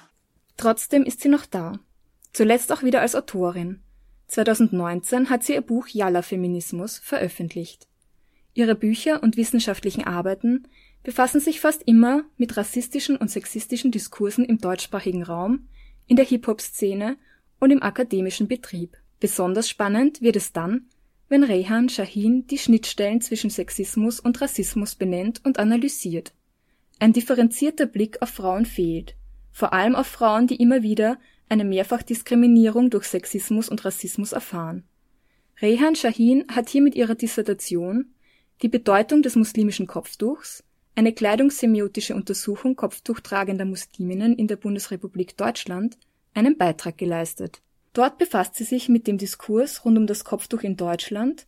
Trotzdem 0.55 1.03
ist 1.03 1.19
sie 1.19 1.29
noch 1.29 1.45
da. 1.45 1.79
Zuletzt 2.31 2.71
auch 2.71 2.83
wieder 2.83 3.01
als 3.01 3.15
Autorin. 3.15 3.81
2019 4.27 5.29
hat 5.29 5.43
sie 5.43 5.53
ihr 5.53 5.61
Buch 5.61 5.87
Yalla 5.89 6.21
Feminismus 6.21 6.97
veröffentlicht. 6.97 7.87
Ihre 8.53 8.75
Bücher 8.75 9.21
und 9.21 9.35
wissenschaftlichen 9.35 10.05
Arbeiten 10.05 10.67
befassen 11.03 11.41
sich 11.41 11.59
fast 11.59 11.83
immer 11.85 12.23
mit 12.37 12.55
rassistischen 12.57 13.17
und 13.17 13.29
sexistischen 13.29 13.91
Diskursen 13.91 14.45
im 14.45 14.57
deutschsprachigen 14.57 15.23
Raum, 15.23 15.67
in 16.07 16.15
der 16.15 16.25
Hip-Hop-Szene 16.25 17.17
und 17.59 17.71
im 17.71 17.83
akademischen 17.83 18.47
Betrieb. 18.47 18.97
Besonders 19.19 19.69
spannend 19.69 20.21
wird 20.21 20.35
es 20.35 20.53
dann, 20.53 20.87
wenn 21.29 21.43
Rehan 21.43 21.89
Shahin 21.89 22.47
die 22.47 22.57
Schnittstellen 22.57 23.21
zwischen 23.21 23.49
Sexismus 23.49 24.19
und 24.19 24.39
Rassismus 24.41 24.95
benennt 24.95 25.41
und 25.43 25.59
analysiert. 25.59 26.33
Ein 26.99 27.13
differenzierter 27.13 27.85
Blick 27.85 28.21
auf 28.21 28.29
Frauen 28.29 28.65
fehlt, 28.65 29.15
vor 29.51 29.73
allem 29.73 29.95
auf 29.95 30.07
Frauen, 30.07 30.47
die 30.47 30.57
immer 30.57 30.83
wieder 30.83 31.17
eine 31.49 31.65
Mehrfachdiskriminierung 31.65 32.89
durch 32.89 33.05
Sexismus 33.05 33.69
und 33.69 33.83
Rassismus 33.83 34.31
erfahren. 34.31 34.83
Rehan 35.61 35.95
Shahin 35.95 36.45
hat 36.49 36.69
hier 36.69 36.81
mit 36.81 36.95
ihrer 36.95 37.15
Dissertation 37.15 38.13
Die 38.61 38.69
Bedeutung 38.69 39.21
des 39.21 39.35
muslimischen 39.35 39.87
Kopftuchs, 39.87 40.63
eine 40.95 41.13
kleidungssemiotische 41.13 42.15
Untersuchung 42.15 42.75
kopftuchtragender 42.75 43.65
Musliminnen 43.65 44.35
in 44.35 44.47
der 44.47 44.57
Bundesrepublik 44.57 45.37
Deutschland, 45.37 45.97
einen 46.33 46.57
Beitrag 46.57 46.97
geleistet. 46.97 47.61
Dort 47.93 48.17
befasst 48.17 48.55
sie 48.55 48.63
sich 48.63 48.89
mit 48.89 49.07
dem 49.07 49.17
Diskurs 49.17 49.85
rund 49.85 49.97
um 49.97 50.07
das 50.07 50.23
Kopftuch 50.23 50.61
in 50.61 50.77
Deutschland 50.77 51.47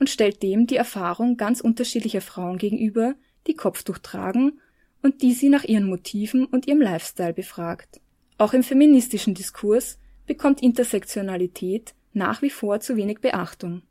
und 0.00 0.10
stellt 0.10 0.42
dem 0.42 0.66
die 0.66 0.76
Erfahrung 0.76 1.36
ganz 1.36 1.60
unterschiedlicher 1.60 2.20
Frauen 2.20 2.58
gegenüber, 2.58 3.14
die 3.46 3.54
Kopftuch 3.54 3.98
tragen 3.98 4.60
und 5.02 5.22
die 5.22 5.32
sie 5.32 5.48
nach 5.48 5.64
ihren 5.64 5.86
Motiven 5.86 6.46
und 6.46 6.66
ihrem 6.66 6.80
Lifestyle 6.80 7.34
befragt 7.34 8.00
auch 8.42 8.54
im 8.54 8.64
feministischen 8.64 9.34
Diskurs 9.34 10.00
bekommt 10.26 10.62
Intersektionalität 10.62 11.94
nach 12.12 12.42
wie 12.42 12.50
vor 12.50 12.80
zu 12.80 12.96
wenig 12.96 13.20
Beachtung. 13.20 13.82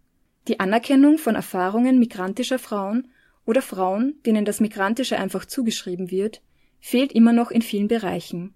Die 0.50 0.60
Anerkennung 0.60 1.18
von 1.18 1.36
Erfahrungen 1.36 2.00
migrantischer 2.00 2.60
Frauen 2.60 3.08
oder 3.52 3.62
Frauen, 3.62 4.16
denen 4.26 4.46
das 4.46 4.62
Migrantische 4.62 5.20
einfach 5.20 5.44
zugeschrieben 5.44 6.10
wird, 6.10 6.42
fehlt 6.80 7.12
immer 7.12 7.34
noch 7.34 7.52
in 7.52 7.62
vielen 7.62 7.90
Bereichen. 7.90 8.56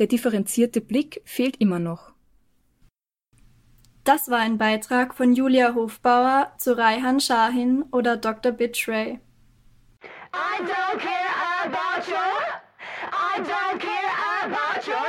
Der 0.00 0.08
differenzierte 0.08 0.80
Blick 0.80 1.22
fehlt 1.24 1.58
immer 1.58 1.78
noch. 1.78 2.12
Das 4.02 4.28
war 4.28 4.40
ein 4.40 4.58
Beitrag 4.58 5.14
von 5.14 5.32
Julia 5.32 5.76
Hofbauer 5.76 6.52
zu 6.58 6.76
Raihan 6.76 7.20
Shahin 7.20 7.84
oder 7.92 8.16
Dr. 8.16 8.50
Bitray. 8.50 9.20
I 10.34 10.58
don't 10.58 10.98
care 10.98 11.32
about 11.62 12.10
your 12.10 12.34
I 13.12 13.38
don't 13.38 13.78
care 13.78 14.12
about 14.42 14.88
your 14.88 15.06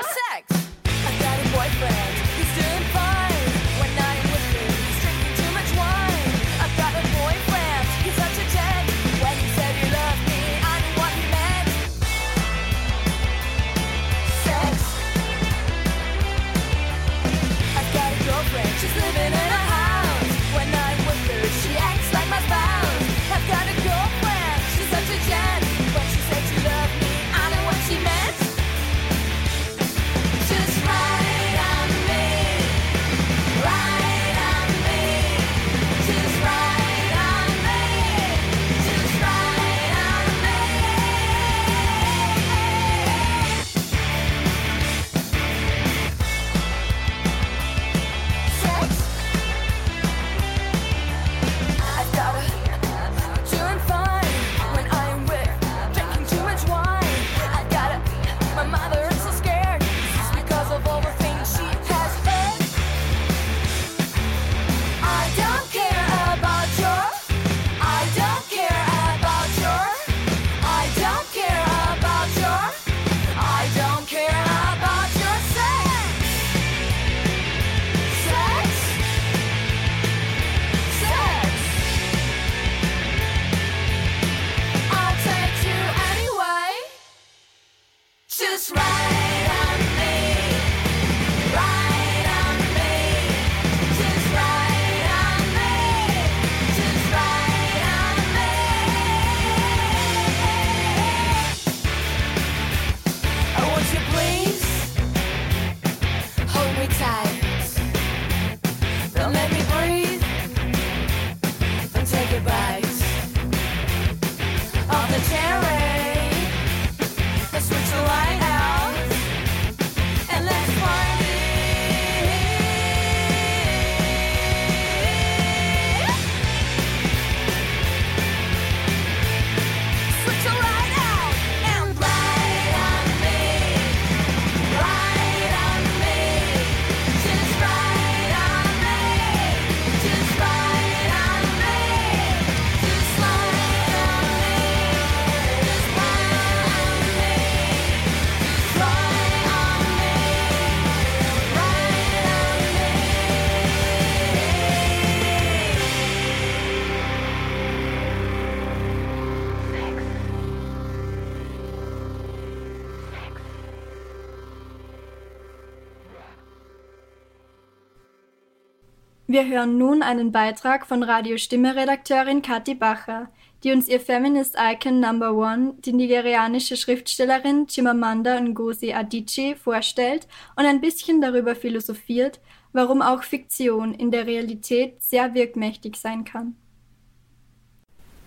Wir 169.29 169.45
hören 169.45 169.77
nun 169.77 170.03
einen 170.03 170.31
Beitrag 170.31 170.85
von 170.85 171.03
Radio-Stimme-Redakteurin 171.03 172.41
Kathi 172.41 172.75
Bacher, 172.75 173.27
die 173.61 173.73
uns 173.73 173.89
ihr 173.89 173.99
Feminist 173.99 174.55
Icon 174.57 175.01
Number 175.01 175.33
One, 175.33 175.73
die 175.79 175.91
nigerianische 175.91 176.77
Schriftstellerin 176.77 177.67
Chimamanda 177.67 178.39
Ngozi 178.39 178.93
Adichie, 178.93 179.55
vorstellt 179.55 180.29
und 180.55 180.65
ein 180.65 180.79
bisschen 180.79 181.19
darüber 181.19 181.55
philosophiert, 181.55 182.39
warum 182.71 183.01
auch 183.01 183.23
Fiktion 183.23 183.93
in 183.93 184.11
der 184.11 184.27
Realität 184.27 185.03
sehr 185.03 185.33
wirkmächtig 185.33 185.97
sein 185.97 186.23
kann. 186.23 186.55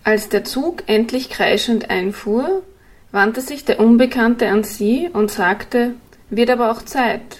Als 0.03 0.29
der 0.29 0.43
Zug 0.43 0.83
endlich 0.85 1.31
kreischend 1.31 1.89
einfuhr, 1.89 2.61
wandte 3.11 3.41
sich 3.41 3.65
der 3.65 3.79
Unbekannte 3.79 4.49
an 4.49 4.63
sie 4.63 5.09
und 5.11 5.31
sagte, 5.31 5.95
wird 6.29 6.51
aber 6.51 6.69
auch 6.69 6.83
Zeit. 6.83 7.39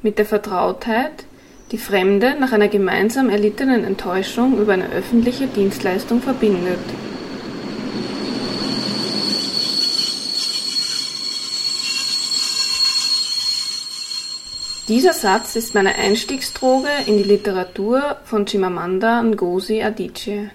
Mit 0.00 0.16
der 0.16 0.24
Vertrautheit, 0.24 1.26
die 1.74 1.78
Fremde 1.78 2.36
nach 2.38 2.52
einer 2.52 2.68
gemeinsam 2.68 3.28
erlittenen 3.28 3.82
Enttäuschung 3.82 4.60
über 4.60 4.74
eine 4.74 4.90
öffentliche 4.90 5.48
Dienstleistung 5.48 6.22
verbindet. 6.22 6.78
Dieser 14.86 15.12
Satz 15.12 15.56
ist 15.56 15.74
meine 15.74 15.96
Einstiegsdroge 15.96 16.86
in 17.06 17.16
die 17.16 17.24
Literatur 17.24 18.18
von 18.22 18.46
Chimamanda 18.46 19.20
Ngozi 19.24 19.82
Adichie. 19.82 20.50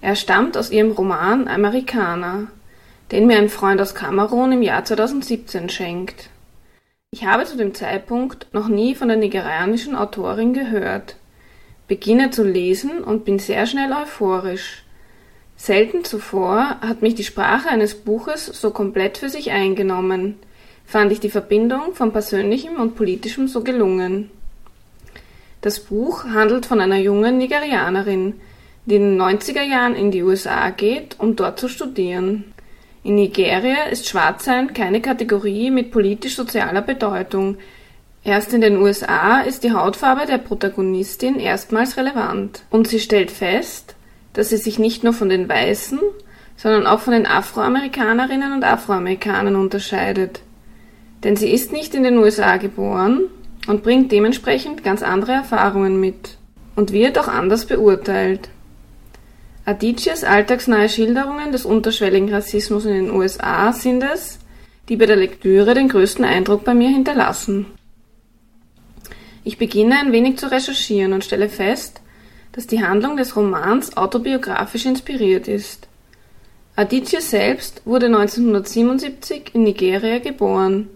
Er 0.00 0.16
stammt 0.16 0.56
aus 0.56 0.72
ihrem 0.72 0.90
Roman 0.90 1.46
Amerikaner, 1.46 2.48
den 3.12 3.28
mir 3.28 3.38
ein 3.38 3.48
Freund 3.48 3.80
aus 3.80 3.94
Kamerun 3.94 4.50
im 4.50 4.62
Jahr 4.62 4.84
2017 4.84 5.68
schenkt. 5.68 6.30
Ich 7.18 7.24
habe 7.24 7.46
zu 7.46 7.56
dem 7.56 7.72
Zeitpunkt 7.72 8.48
noch 8.52 8.68
nie 8.68 8.94
von 8.94 9.08
der 9.08 9.16
nigerianischen 9.16 9.96
Autorin 9.96 10.52
gehört, 10.52 11.16
beginne 11.88 12.30
zu 12.30 12.44
lesen 12.44 13.02
und 13.02 13.24
bin 13.24 13.38
sehr 13.38 13.66
schnell 13.66 13.90
euphorisch. 13.90 14.84
Selten 15.56 16.04
zuvor 16.04 16.76
hat 16.82 17.00
mich 17.00 17.14
die 17.14 17.24
Sprache 17.24 17.70
eines 17.70 17.94
Buches 17.94 18.44
so 18.44 18.70
komplett 18.70 19.16
für 19.16 19.30
sich 19.30 19.50
eingenommen, 19.50 20.36
fand 20.84 21.10
ich 21.10 21.18
die 21.18 21.30
Verbindung 21.30 21.94
von 21.94 22.12
persönlichem 22.12 22.76
und 22.76 22.96
politischem 22.96 23.48
so 23.48 23.62
gelungen. 23.62 24.30
Das 25.62 25.80
Buch 25.80 26.24
handelt 26.24 26.66
von 26.66 26.82
einer 26.82 26.98
jungen 26.98 27.38
Nigerianerin, 27.38 28.34
die 28.84 28.96
in 28.96 29.16
den 29.16 29.22
90er 29.22 29.62
Jahren 29.62 29.94
in 29.94 30.10
die 30.10 30.22
USA 30.22 30.68
geht, 30.68 31.16
um 31.18 31.34
dort 31.34 31.58
zu 31.58 31.68
studieren. 31.68 32.52
In 33.06 33.14
Nigeria 33.14 33.84
ist 33.84 34.08
Schwarzsein 34.08 34.74
keine 34.74 35.00
Kategorie 35.00 35.70
mit 35.70 35.92
politisch-sozialer 35.92 36.82
Bedeutung. 36.82 37.56
Erst 38.24 38.52
in 38.52 38.62
den 38.62 38.78
USA 38.78 39.42
ist 39.42 39.62
die 39.62 39.70
Hautfarbe 39.70 40.26
der 40.26 40.38
Protagonistin 40.38 41.38
erstmals 41.38 41.96
relevant. 41.96 42.64
Und 42.68 42.88
sie 42.88 42.98
stellt 42.98 43.30
fest, 43.30 43.94
dass 44.32 44.48
sie 44.48 44.56
sich 44.56 44.80
nicht 44.80 45.04
nur 45.04 45.12
von 45.12 45.28
den 45.28 45.48
Weißen, 45.48 46.00
sondern 46.56 46.88
auch 46.88 46.98
von 46.98 47.12
den 47.12 47.26
Afroamerikanerinnen 47.26 48.52
und 48.52 48.64
Afroamerikanern 48.64 49.54
unterscheidet. 49.54 50.40
Denn 51.22 51.36
sie 51.36 51.52
ist 51.52 51.70
nicht 51.70 51.94
in 51.94 52.02
den 52.02 52.18
USA 52.18 52.56
geboren 52.56 53.20
und 53.68 53.84
bringt 53.84 54.10
dementsprechend 54.10 54.82
ganz 54.82 55.04
andere 55.04 55.30
Erfahrungen 55.30 56.00
mit 56.00 56.38
und 56.74 56.90
wird 56.90 57.20
auch 57.20 57.28
anders 57.28 57.66
beurteilt. 57.66 58.48
Adichies 59.66 60.22
alltagsnahe 60.22 60.88
Schilderungen 60.88 61.50
des 61.50 61.64
unterschwelligen 61.64 62.32
Rassismus 62.32 62.84
in 62.84 62.92
den 62.92 63.10
USA 63.10 63.72
sind 63.72 64.00
es, 64.04 64.38
die 64.88 64.94
bei 64.94 65.06
der 65.06 65.16
Lektüre 65.16 65.74
den 65.74 65.88
größten 65.88 66.24
Eindruck 66.24 66.62
bei 66.62 66.72
mir 66.72 66.88
hinterlassen. 66.88 67.66
Ich 69.42 69.58
beginne 69.58 69.98
ein 69.98 70.12
wenig 70.12 70.38
zu 70.38 70.52
recherchieren 70.52 71.12
und 71.12 71.24
stelle 71.24 71.48
fest, 71.48 72.00
dass 72.52 72.68
die 72.68 72.84
Handlung 72.84 73.16
des 73.16 73.34
Romans 73.34 73.96
autobiografisch 73.96 74.86
inspiriert 74.86 75.48
ist. 75.48 75.88
Adichie 76.76 77.20
selbst 77.20 77.82
wurde 77.84 78.06
1977 78.06 79.50
in 79.52 79.64
Nigeria 79.64 80.20
geboren, 80.20 80.90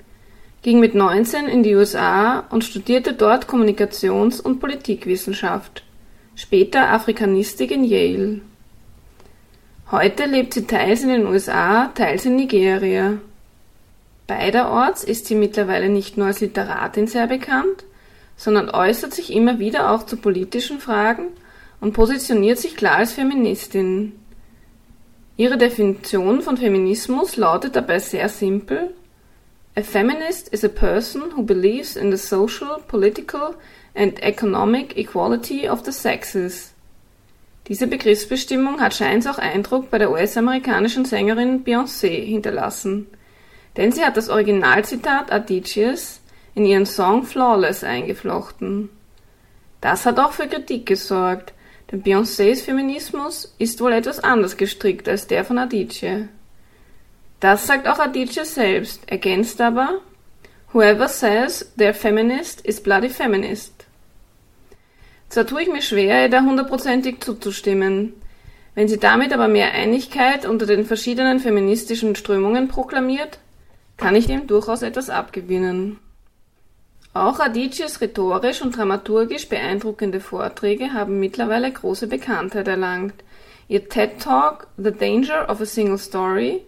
ging 0.62 0.78
mit 0.78 0.94
19 0.94 1.48
in 1.48 1.64
die 1.64 1.74
USA 1.74 2.46
und 2.50 2.62
studierte 2.62 3.14
dort 3.14 3.48
Kommunikations- 3.48 4.40
und 4.40 4.60
Politikwissenschaft, 4.60 5.82
später 6.36 6.92
Afrikanistik 6.92 7.72
in 7.72 7.82
Yale. 7.82 8.42
Heute 9.90 10.26
lebt 10.26 10.54
sie 10.54 10.66
teils 10.66 11.02
in 11.02 11.08
den 11.08 11.26
USA, 11.26 11.86
teils 11.88 12.24
in 12.24 12.36
Nigeria. 12.36 13.18
Beiderorts 14.28 15.02
ist 15.02 15.26
sie 15.26 15.34
mittlerweile 15.34 15.88
nicht 15.88 16.16
nur 16.16 16.28
als 16.28 16.40
Literatin 16.40 17.08
sehr 17.08 17.26
bekannt, 17.26 17.84
sondern 18.36 18.70
äußert 18.70 19.12
sich 19.12 19.32
immer 19.32 19.58
wieder 19.58 19.90
auch 19.90 20.04
zu 20.04 20.16
politischen 20.16 20.78
Fragen 20.78 21.28
und 21.80 21.92
positioniert 21.92 22.58
sich 22.58 22.76
klar 22.76 22.96
als 22.96 23.12
Feministin. 23.12 24.12
Ihre 25.36 25.58
Definition 25.58 26.42
von 26.42 26.56
Feminismus 26.56 27.36
lautet 27.36 27.74
dabei 27.74 27.98
sehr 27.98 28.28
simpel 28.28 28.94
A 29.76 29.82
feminist 29.82 30.48
is 30.48 30.64
a 30.64 30.68
person 30.68 31.30
who 31.36 31.42
believes 31.42 31.96
in 31.96 32.10
the 32.10 32.18
social, 32.18 32.80
political 32.88 33.54
and 33.94 34.20
economic 34.22 34.96
equality 34.96 35.68
of 35.68 35.84
the 35.84 35.92
sexes. 35.92 36.74
Diese 37.70 37.86
Begriffsbestimmung 37.86 38.80
hat 38.80 38.94
scheins 38.94 39.28
auch 39.28 39.38
Eindruck 39.38 39.90
bei 39.90 39.98
der 39.98 40.10
US-amerikanischen 40.10 41.04
Sängerin 41.04 41.62
Beyoncé 41.64 42.08
hinterlassen, 42.08 43.06
denn 43.76 43.92
sie 43.92 44.04
hat 44.04 44.16
das 44.16 44.28
Originalzitat 44.28 45.30
Adichies 45.30 46.20
in 46.56 46.64
ihren 46.64 46.84
Song 46.84 47.22
Flawless 47.22 47.84
eingeflochten. 47.84 48.90
Das 49.80 50.04
hat 50.04 50.18
auch 50.18 50.32
für 50.32 50.48
Kritik 50.48 50.84
gesorgt, 50.84 51.52
denn 51.92 52.02
Beyoncés 52.02 52.64
Feminismus 52.64 53.54
ist 53.58 53.80
wohl 53.80 53.92
etwas 53.92 54.18
anders 54.18 54.56
gestrickt 54.56 55.08
als 55.08 55.28
der 55.28 55.44
von 55.44 55.58
Adichie. 55.58 56.26
Das 57.38 57.68
sagt 57.68 57.86
auch 57.86 58.00
Adichie 58.00 58.46
selbst, 58.46 59.08
ergänzt 59.08 59.60
aber, 59.60 60.00
Whoever 60.72 61.06
says 61.06 61.70
they're 61.78 61.94
feminist 61.94 62.62
is 62.62 62.82
bloody 62.82 63.10
feminist. 63.10 63.79
Zwar 65.30 65.46
tue 65.46 65.62
ich 65.62 65.68
mir 65.68 65.80
schwer, 65.80 66.24
ihr 66.24 66.28
da 66.28 66.42
hundertprozentig 66.42 67.20
zuzustimmen. 67.20 68.14
Wenn 68.74 68.88
sie 68.88 68.98
damit 68.98 69.32
aber 69.32 69.48
mehr 69.48 69.72
Einigkeit 69.72 70.44
unter 70.44 70.66
den 70.66 70.84
verschiedenen 70.84 71.38
feministischen 71.38 72.16
Strömungen 72.16 72.68
proklamiert, 72.68 73.38
kann 73.96 74.16
ich 74.16 74.26
dem 74.26 74.46
durchaus 74.46 74.82
etwas 74.82 75.08
abgewinnen. 75.08 75.98
Auch 77.14 77.38
Adichies 77.38 78.00
rhetorisch 78.00 78.60
und 78.60 78.76
dramaturgisch 78.76 79.48
beeindruckende 79.48 80.20
Vorträge 80.20 80.92
haben 80.92 81.20
mittlerweile 81.20 81.70
große 81.70 82.08
Bekanntheit 82.08 82.68
erlangt. 82.68 83.14
Ihr 83.68 83.88
TED 83.88 84.20
Talk 84.20 84.66
The 84.76 84.92
Danger 84.92 85.48
of 85.48 85.60
a 85.60 85.64
Single 85.64 85.98
Story 85.98 86.62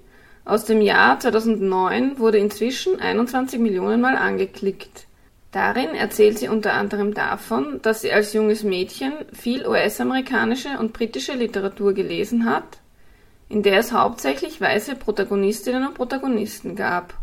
aus 0.45 0.65
dem 0.65 0.81
Jahr 0.81 1.19
2009 1.19 2.19
wurde 2.19 2.39
inzwischen 2.39 3.01
21 3.01 3.61
Millionen 3.61 4.01
Mal 4.01 4.17
angeklickt. 4.17 5.07
Darin 5.53 5.95
erzählt 5.95 6.39
sie 6.39 6.49
unter 6.49 6.73
anderem 6.73 7.13
davon, 7.13 7.81
dass 7.83 8.01
sie 8.01 8.11
als 8.11 8.33
junges 8.33 8.63
Mädchen 8.63 9.13
viel 9.35 9.67
US-amerikanische 9.67 10.79
und 10.79 10.95
britische 10.95 11.35
Literatur 11.35 11.93
gelesen 11.93 12.47
hat, 12.47 12.79
in 13.51 13.63
der 13.63 13.79
es 13.79 13.93
hauptsächlich 13.93 14.63
weiße 14.63 14.97
Protagonistinnen 14.97 15.87
und 15.87 15.95
Protagonisten 15.95 16.75
gab, 16.75 17.15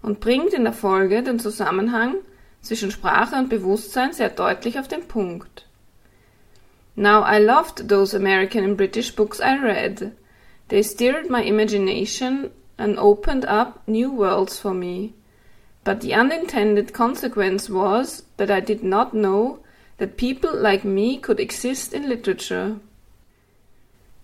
und 0.00 0.20
bringt 0.20 0.52
in 0.54 0.62
der 0.62 0.72
Folge 0.72 1.24
den 1.24 1.40
Zusammenhang 1.40 2.14
zwischen 2.60 2.92
Sprache 2.92 3.34
und 3.34 3.48
Bewusstsein 3.48 4.12
sehr 4.12 4.28
deutlich 4.28 4.78
auf 4.78 4.86
den 4.86 5.08
Punkt. 5.08 5.66
Now 6.94 7.24
I 7.26 7.42
loved 7.42 7.88
those 7.88 8.16
American 8.16 8.62
and 8.62 8.76
British 8.76 9.14
books 9.16 9.40
I 9.40 9.58
read. 9.60 10.12
They 10.68 10.84
stirred 10.84 11.28
my 11.28 11.42
imagination 11.42 12.50
and 12.76 12.96
opened 12.96 13.44
up 13.44 13.80
new 13.88 14.16
worlds 14.16 14.56
for 14.56 14.72
me. 14.72 15.14
But 15.86 16.00
the 16.00 16.14
unintended 16.14 16.92
consequence 16.92 17.70
was 17.70 18.24
that 18.38 18.50
I 18.50 18.58
did 18.58 18.82
not 18.82 19.14
know 19.14 19.60
that 19.98 20.16
people 20.16 20.50
like 20.52 20.84
me 20.84 21.16
could 21.16 21.38
exist 21.38 21.94
in 21.94 22.08
literature. 22.08 22.80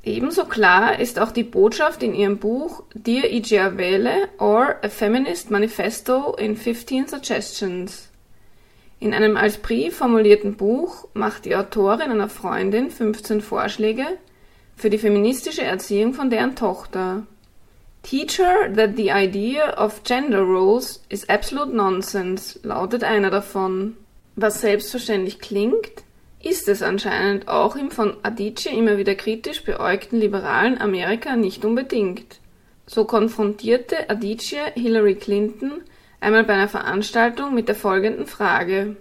Ebenso 0.02 0.44
klar 0.46 0.98
ist 0.98 1.20
auch 1.20 1.30
die 1.30 1.44
Botschaft 1.44 2.02
in 2.02 2.16
ihrem 2.16 2.38
Buch 2.38 2.82
Dear 2.94 3.30
Igiavele 3.30 4.28
or 4.40 4.80
A 4.82 4.88
Feminist 4.88 5.52
Manifesto 5.52 6.34
in 6.34 6.56
15 6.56 7.06
Suggestions. 7.06 8.08
In 8.98 9.14
einem 9.14 9.36
als 9.36 9.58
Brief 9.58 9.98
formulierten 9.98 10.56
Buch 10.56 11.06
macht 11.14 11.44
die 11.44 11.54
Autorin 11.54 12.10
einer 12.10 12.28
Freundin 12.28 12.90
15 12.90 13.40
Vorschläge 13.40 14.18
für 14.74 14.90
die 14.90 14.98
feministische 14.98 15.62
Erziehung 15.62 16.12
von 16.12 16.28
deren 16.28 16.56
Tochter. 16.56 17.24
Teach 18.02 18.38
her 18.38 18.68
that 18.74 18.96
the 18.96 19.10
idea 19.10 19.64
of 19.76 20.02
gender 20.04 20.42
roles 20.44 21.02
is 21.08 21.28
absolute 21.28 21.72
nonsense, 21.72 22.58
lautet 22.62 23.04
einer 23.04 23.30
davon. 23.30 23.96
Was 24.34 24.60
selbstverständlich 24.60 25.38
klingt, 25.38 26.04
ist 26.42 26.68
es 26.68 26.82
anscheinend 26.82 27.48
auch 27.48 27.76
im 27.76 27.90
von 27.90 28.16
Adichie 28.22 28.76
immer 28.76 28.98
wieder 28.98 29.14
kritisch 29.14 29.62
beäugten 29.62 30.18
liberalen 30.18 30.80
Amerika 30.80 31.36
nicht 31.36 31.64
unbedingt. 31.64 32.40
So 32.86 33.04
konfrontierte 33.04 34.10
Adichie 34.10 34.72
Hillary 34.74 35.14
Clinton 35.14 35.82
einmal 36.20 36.44
bei 36.44 36.54
einer 36.54 36.68
Veranstaltung 36.68 37.54
mit 37.54 37.68
der 37.68 37.76
folgenden 37.76 38.26
Frage. 38.26 38.96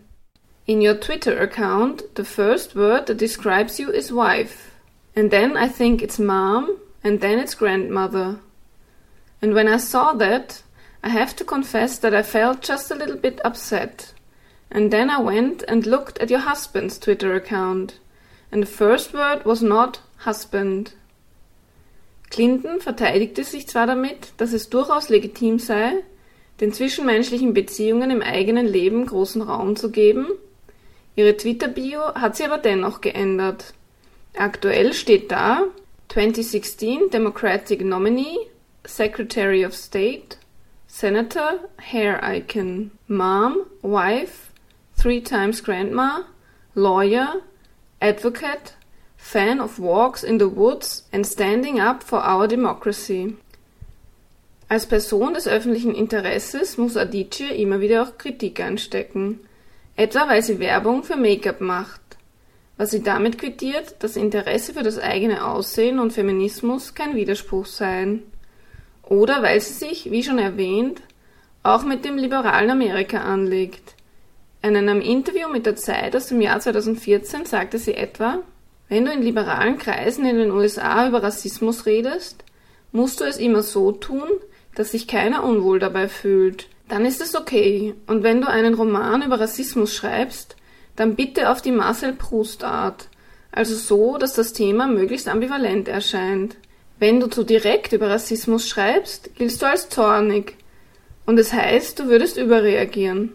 In 0.65 0.79
your 0.79 0.99
Twitter 0.99 1.41
account, 1.41 2.03
the 2.15 2.23
first 2.23 2.75
word 2.75 3.07
that 3.07 3.19
describes 3.19 3.79
you 3.79 3.89
is 3.89 4.13
wife. 4.13 4.71
And 5.15 5.31
then 5.31 5.57
I 5.57 5.67
think 5.67 6.01
it's 6.01 6.19
mom, 6.19 6.69
and 7.03 7.19
then 7.19 7.39
it's 7.39 7.57
grandmother. 7.57 8.39
And 9.41 9.53
when 9.53 9.67
I 9.67 9.77
saw 9.77 10.13
that, 10.13 10.61
I 11.03 11.09
have 11.09 11.35
to 11.37 11.43
confess 11.43 11.97
that 11.99 12.13
I 12.13 12.23
felt 12.23 12.61
just 12.61 12.91
a 12.91 12.95
little 12.95 13.17
bit 13.17 13.41
upset. 13.43 14.13
And 14.69 14.91
then 14.91 15.09
I 15.09 15.19
went 15.19 15.63
and 15.67 15.85
looked 15.85 16.19
at 16.19 16.29
your 16.29 16.41
husband's 16.41 16.99
Twitter 16.99 17.33
account. 17.35 17.99
And 18.51 18.61
the 18.61 18.67
first 18.67 19.13
word 19.13 19.45
was 19.45 19.61
not 19.61 20.01
husband. 20.25 20.93
Clinton 22.29 22.79
verteidigte 22.79 23.43
sich 23.43 23.67
zwar 23.67 23.87
damit, 23.87 24.33
dass 24.37 24.53
es 24.53 24.69
durchaus 24.69 25.09
legitim 25.09 25.59
sei, 25.59 26.03
den 26.61 26.71
zwischenmenschlichen 26.71 27.53
Beziehungen 27.53 28.11
im 28.11 28.21
eigenen 28.21 28.67
Leben 28.67 29.05
großen 29.05 29.41
Raum 29.41 29.75
zu 29.75 29.89
geben, 29.91 30.27
ihre 31.15 31.35
Twitter-Bio 31.35 32.13
hat 32.13 32.37
sie 32.37 32.45
aber 32.45 32.59
dennoch 32.59 33.01
geändert. 33.01 33.73
Aktuell 34.37 34.93
steht 34.93 35.31
da 35.31 35.63
2016 36.09 37.09
Democratic 37.09 37.83
Nominee, 37.83 38.37
Secretary 38.85 39.61
of 39.61 39.75
State, 39.75 40.37
Senator, 40.87 41.69
Hair 41.79 42.23
Icon, 42.23 42.91
Mom, 43.07 43.67
Wife, 43.81 44.51
Three 44.95 45.21
Times 45.21 45.61
Grandma, 45.61 46.23
Lawyer, 46.75 47.41
Advocate, 48.01 48.73
Fan 49.17 49.59
of 49.59 49.79
Walks 49.79 50.23
in 50.23 50.39
the 50.39 50.49
Woods 50.49 51.03
and 51.13 51.25
Standing 51.25 51.79
Up 51.79 52.01
for 52.03 52.19
Our 52.19 52.47
Democracy. 52.47 53.35
Als 54.67 54.85
Person 54.85 55.33
des 55.33 55.47
öffentlichen 55.47 55.93
Interesses 55.93 56.77
muss 56.77 56.97
Adichie 56.97 57.61
immer 57.61 57.81
wieder 57.81 58.03
auch 58.03 58.17
Kritik 58.17 58.59
einstecken, 58.59 59.41
etwa 59.95 60.27
weil 60.27 60.41
sie 60.41 60.59
Werbung 60.59 61.03
für 61.03 61.17
Make-up 61.17 61.61
macht, 61.61 62.01
was 62.77 62.91
sie 62.91 63.03
damit 63.03 63.37
quittiert, 63.37 63.95
dass 63.99 64.15
Interesse 64.15 64.73
für 64.73 64.83
das 64.83 64.97
eigene 64.97 65.45
Aussehen 65.45 65.99
und 65.99 66.13
Feminismus 66.13 66.95
kein 66.95 67.15
Widerspruch 67.15 67.65
seien 67.65 68.23
oder 69.11 69.43
weil 69.43 69.59
sie 69.59 69.73
sich, 69.73 70.09
wie 70.09 70.23
schon 70.23 70.39
erwähnt, 70.39 71.01
auch 71.63 71.83
mit 71.83 72.05
dem 72.05 72.17
liberalen 72.17 72.69
Amerika 72.69 73.19
anlegt. 73.19 73.95
In 74.61 74.77
einem 74.77 75.01
Interview 75.01 75.49
mit 75.49 75.65
der 75.65 75.75
Zeit 75.75 76.15
aus 76.15 76.27
dem 76.27 76.39
Jahr 76.39 76.61
2014 76.61 77.45
sagte 77.45 77.77
sie 77.77 77.93
etwa, 77.93 78.39
wenn 78.87 79.03
du 79.03 79.11
in 79.11 79.21
liberalen 79.21 79.77
Kreisen 79.77 80.25
in 80.25 80.37
den 80.37 80.51
USA 80.51 81.09
über 81.09 81.21
Rassismus 81.21 81.85
redest, 81.85 82.45
musst 82.93 83.19
du 83.19 83.25
es 83.25 83.35
immer 83.35 83.63
so 83.63 83.91
tun, 83.91 84.29
dass 84.75 84.91
sich 84.91 85.09
keiner 85.09 85.43
unwohl 85.43 85.79
dabei 85.79 86.07
fühlt. 86.07 86.69
Dann 86.87 87.05
ist 87.05 87.19
es 87.19 87.35
okay. 87.35 87.93
Und 88.07 88.23
wenn 88.23 88.39
du 88.39 88.47
einen 88.47 88.75
Roman 88.75 89.23
über 89.23 89.41
Rassismus 89.41 89.93
schreibst, 89.93 90.55
dann 90.95 91.15
bitte 91.15 91.49
auf 91.49 91.61
die 91.61 91.73
Marcel 91.73 92.13
Proust 92.13 92.63
Art. 92.63 93.09
Also 93.51 93.75
so, 93.75 94.17
dass 94.17 94.35
das 94.35 94.53
Thema 94.53 94.87
möglichst 94.87 95.27
ambivalent 95.27 95.89
erscheint. 95.89 96.55
Wenn 97.01 97.19
du 97.19 97.25
zu 97.25 97.43
direkt 97.43 97.93
über 97.93 98.11
Rassismus 98.11 98.69
schreibst, 98.69 99.33
giltst 99.33 99.59
du 99.63 99.65
als 99.65 99.89
zornig. 99.89 100.55
Und 101.25 101.39
es 101.39 101.51
heißt, 101.51 101.97
du 101.97 102.09
würdest 102.09 102.37
überreagieren. 102.37 103.31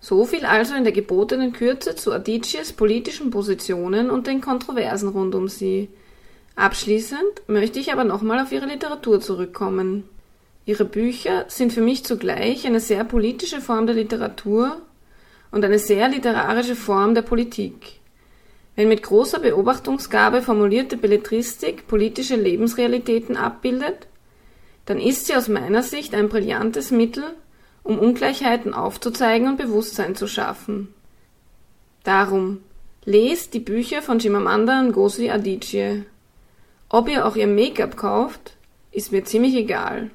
So 0.00 0.24
viel 0.24 0.44
also 0.44 0.74
in 0.74 0.82
der 0.82 0.92
gebotenen 0.92 1.52
Kürze 1.52 1.94
zu 1.94 2.10
Adichies 2.10 2.72
politischen 2.72 3.30
Positionen 3.30 4.10
und 4.10 4.26
den 4.26 4.40
Kontroversen 4.40 5.10
rund 5.10 5.36
um 5.36 5.46
sie. 5.46 5.88
Abschließend 6.56 7.46
möchte 7.46 7.78
ich 7.78 7.92
aber 7.92 8.02
nochmal 8.02 8.40
auf 8.40 8.50
ihre 8.50 8.66
Literatur 8.66 9.20
zurückkommen. 9.20 10.02
Ihre 10.66 10.86
Bücher 10.86 11.44
sind 11.46 11.72
für 11.72 11.80
mich 11.80 12.04
zugleich 12.04 12.66
eine 12.66 12.80
sehr 12.80 13.04
politische 13.04 13.60
Form 13.60 13.86
der 13.86 13.94
Literatur 13.94 14.82
und 15.52 15.64
eine 15.64 15.78
sehr 15.78 16.08
literarische 16.08 16.74
Form 16.74 17.14
der 17.14 17.22
Politik. 17.22 17.99
Wenn 18.80 18.88
mit 18.88 19.02
großer 19.02 19.40
Beobachtungsgabe 19.40 20.40
formulierte 20.40 20.96
Belletristik 20.96 21.86
politische 21.86 22.36
Lebensrealitäten 22.36 23.36
abbildet, 23.36 24.06
dann 24.86 24.98
ist 24.98 25.26
sie 25.26 25.34
aus 25.34 25.48
meiner 25.48 25.82
Sicht 25.82 26.14
ein 26.14 26.30
brillantes 26.30 26.90
Mittel, 26.90 27.24
um 27.82 27.98
Ungleichheiten 27.98 28.72
aufzuzeigen 28.72 29.48
und 29.48 29.58
Bewusstsein 29.58 30.16
zu 30.16 30.26
schaffen. 30.26 30.94
Darum, 32.04 32.62
lest 33.04 33.52
die 33.52 33.60
Bücher 33.60 34.00
von 34.00 34.18
Chimamanda 34.18 34.82
Ngozi 34.82 35.28
Adichie. 35.28 36.04
Ob 36.88 37.06
ihr 37.10 37.26
auch 37.26 37.36
ihr 37.36 37.48
Make-up 37.48 37.98
kauft, 37.98 38.56
ist 38.92 39.12
mir 39.12 39.24
ziemlich 39.24 39.56
egal. 39.56 40.10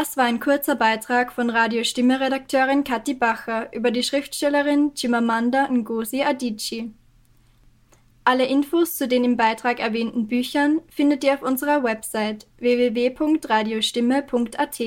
Das 0.00 0.16
war 0.16 0.26
ein 0.26 0.38
kurzer 0.38 0.76
Beitrag 0.76 1.32
von 1.32 1.50
Radio 1.50 1.82
Stimme-Redakteurin 1.82 2.84
Kathi 2.84 3.14
Bacher 3.14 3.74
über 3.74 3.90
die 3.90 4.04
Schriftstellerin 4.04 4.92
Chimamanda 4.94 5.66
Ngozi 5.66 6.22
Adichie. 6.22 6.94
Alle 8.22 8.46
Infos 8.46 8.96
zu 8.96 9.08
den 9.08 9.24
im 9.24 9.36
Beitrag 9.36 9.80
erwähnten 9.80 10.28
Büchern 10.28 10.82
findet 10.88 11.24
ihr 11.24 11.34
auf 11.34 11.42
unserer 11.42 11.82
Website 11.82 12.46
www.radiostimme.at. 12.58 14.80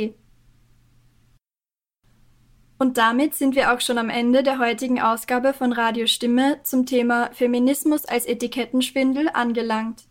Und 2.79 2.97
damit 2.97 3.35
sind 3.35 3.55
wir 3.55 3.73
auch 3.73 3.81
schon 3.81 3.97
am 3.97 4.09
Ende 4.09 4.43
der 4.43 4.59
heutigen 4.59 5.01
Ausgabe 5.01 5.51
von 5.51 5.73
Radio 5.73 6.07
Stimme 6.07 6.61
zum 6.63 6.85
Thema 6.85 7.31
Feminismus 7.33 8.05
als 8.05 8.25
Etikettenschwindel 8.25 9.27
angelangt. 9.33 10.03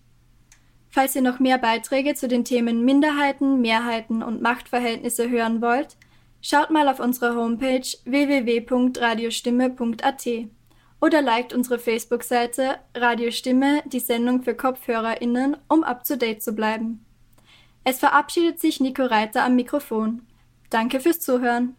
Falls 0.91 1.14
ihr 1.14 1.22
noch 1.22 1.38
mehr 1.38 1.59
Beiträge 1.59 2.14
zu 2.14 2.26
den 2.26 2.45
Themen 2.45 2.84
Minderheiten, 2.84 3.61
Mehrheiten 3.61 4.24
und 4.24 4.43
Machtverhältnisse 4.43 5.30
hören 5.30 5.62
wollt, 5.62 5.97
schaut 6.43 6.70
mal 6.70 6.88
auf 6.88 6.99
unserer 6.99 7.36
Homepage 7.36 7.86
www.radiostimme.at 8.05 10.26
oder 11.01 11.22
liked 11.22 11.55
unsere 11.55 11.78
Facebook-Seite 11.78 12.80
Radiostimme, 12.95 13.82
die 13.86 14.01
Sendung 14.01 14.43
für 14.43 14.55
KopfhörerInnen, 14.55 15.57
um 15.68 15.84
up 15.84 16.03
to 16.05 16.16
date 16.16 16.43
zu 16.43 16.53
bleiben. 16.53 17.07
Es 17.84 17.99
verabschiedet 17.99 18.61
sich 18.61 18.80
Nico 18.80 19.05
Reiter 19.05 19.45
am 19.45 19.57
Mikrofon. 19.57 20.20
Danke 20.68 21.01
fürs 21.01 21.20
Zuhören. 21.20 21.74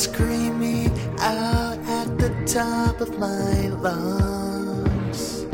screaming 0.00 0.90
out 1.18 1.76
at 1.86 2.08
the 2.16 2.30
top 2.46 3.02
of 3.02 3.18
my 3.18 3.68
lungs. 3.84 5.44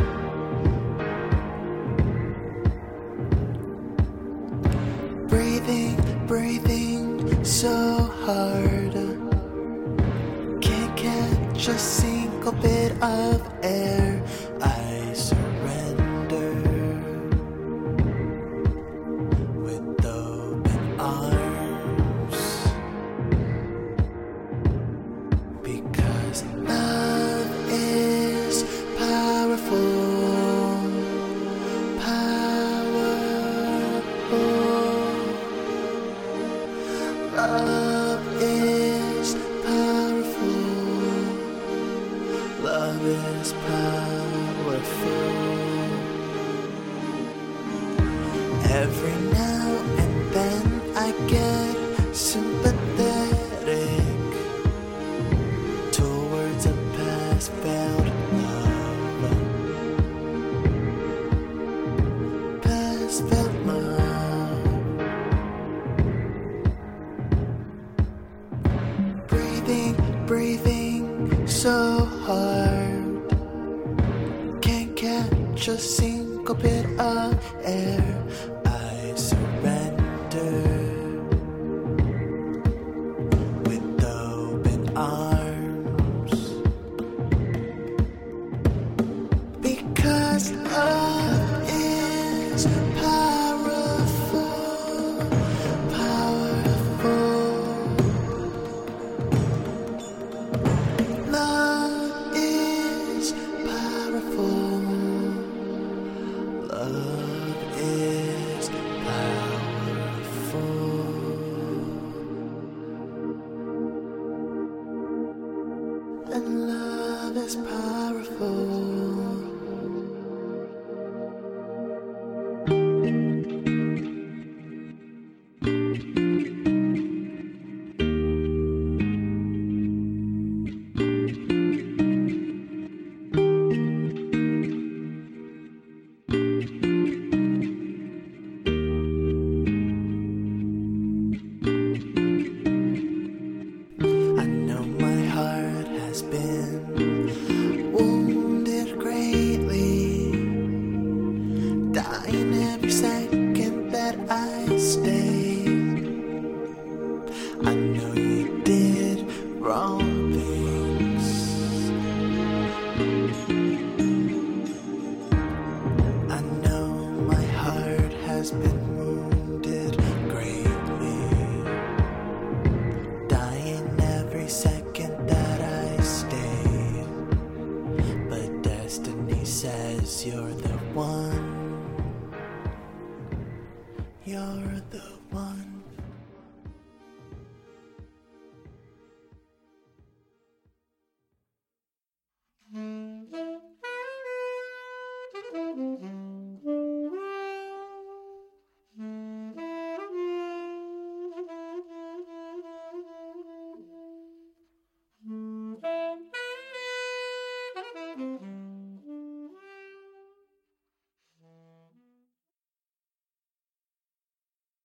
Breathing, 5.29 5.97
breathing 6.29 7.45
so 7.45 7.75
hard. 8.25 8.95
Can't 10.63 10.97
catch 10.97 11.67
a 11.67 11.77
single 11.77 12.53
bit 12.53 12.93
of 13.03 13.43
air. 13.65 14.06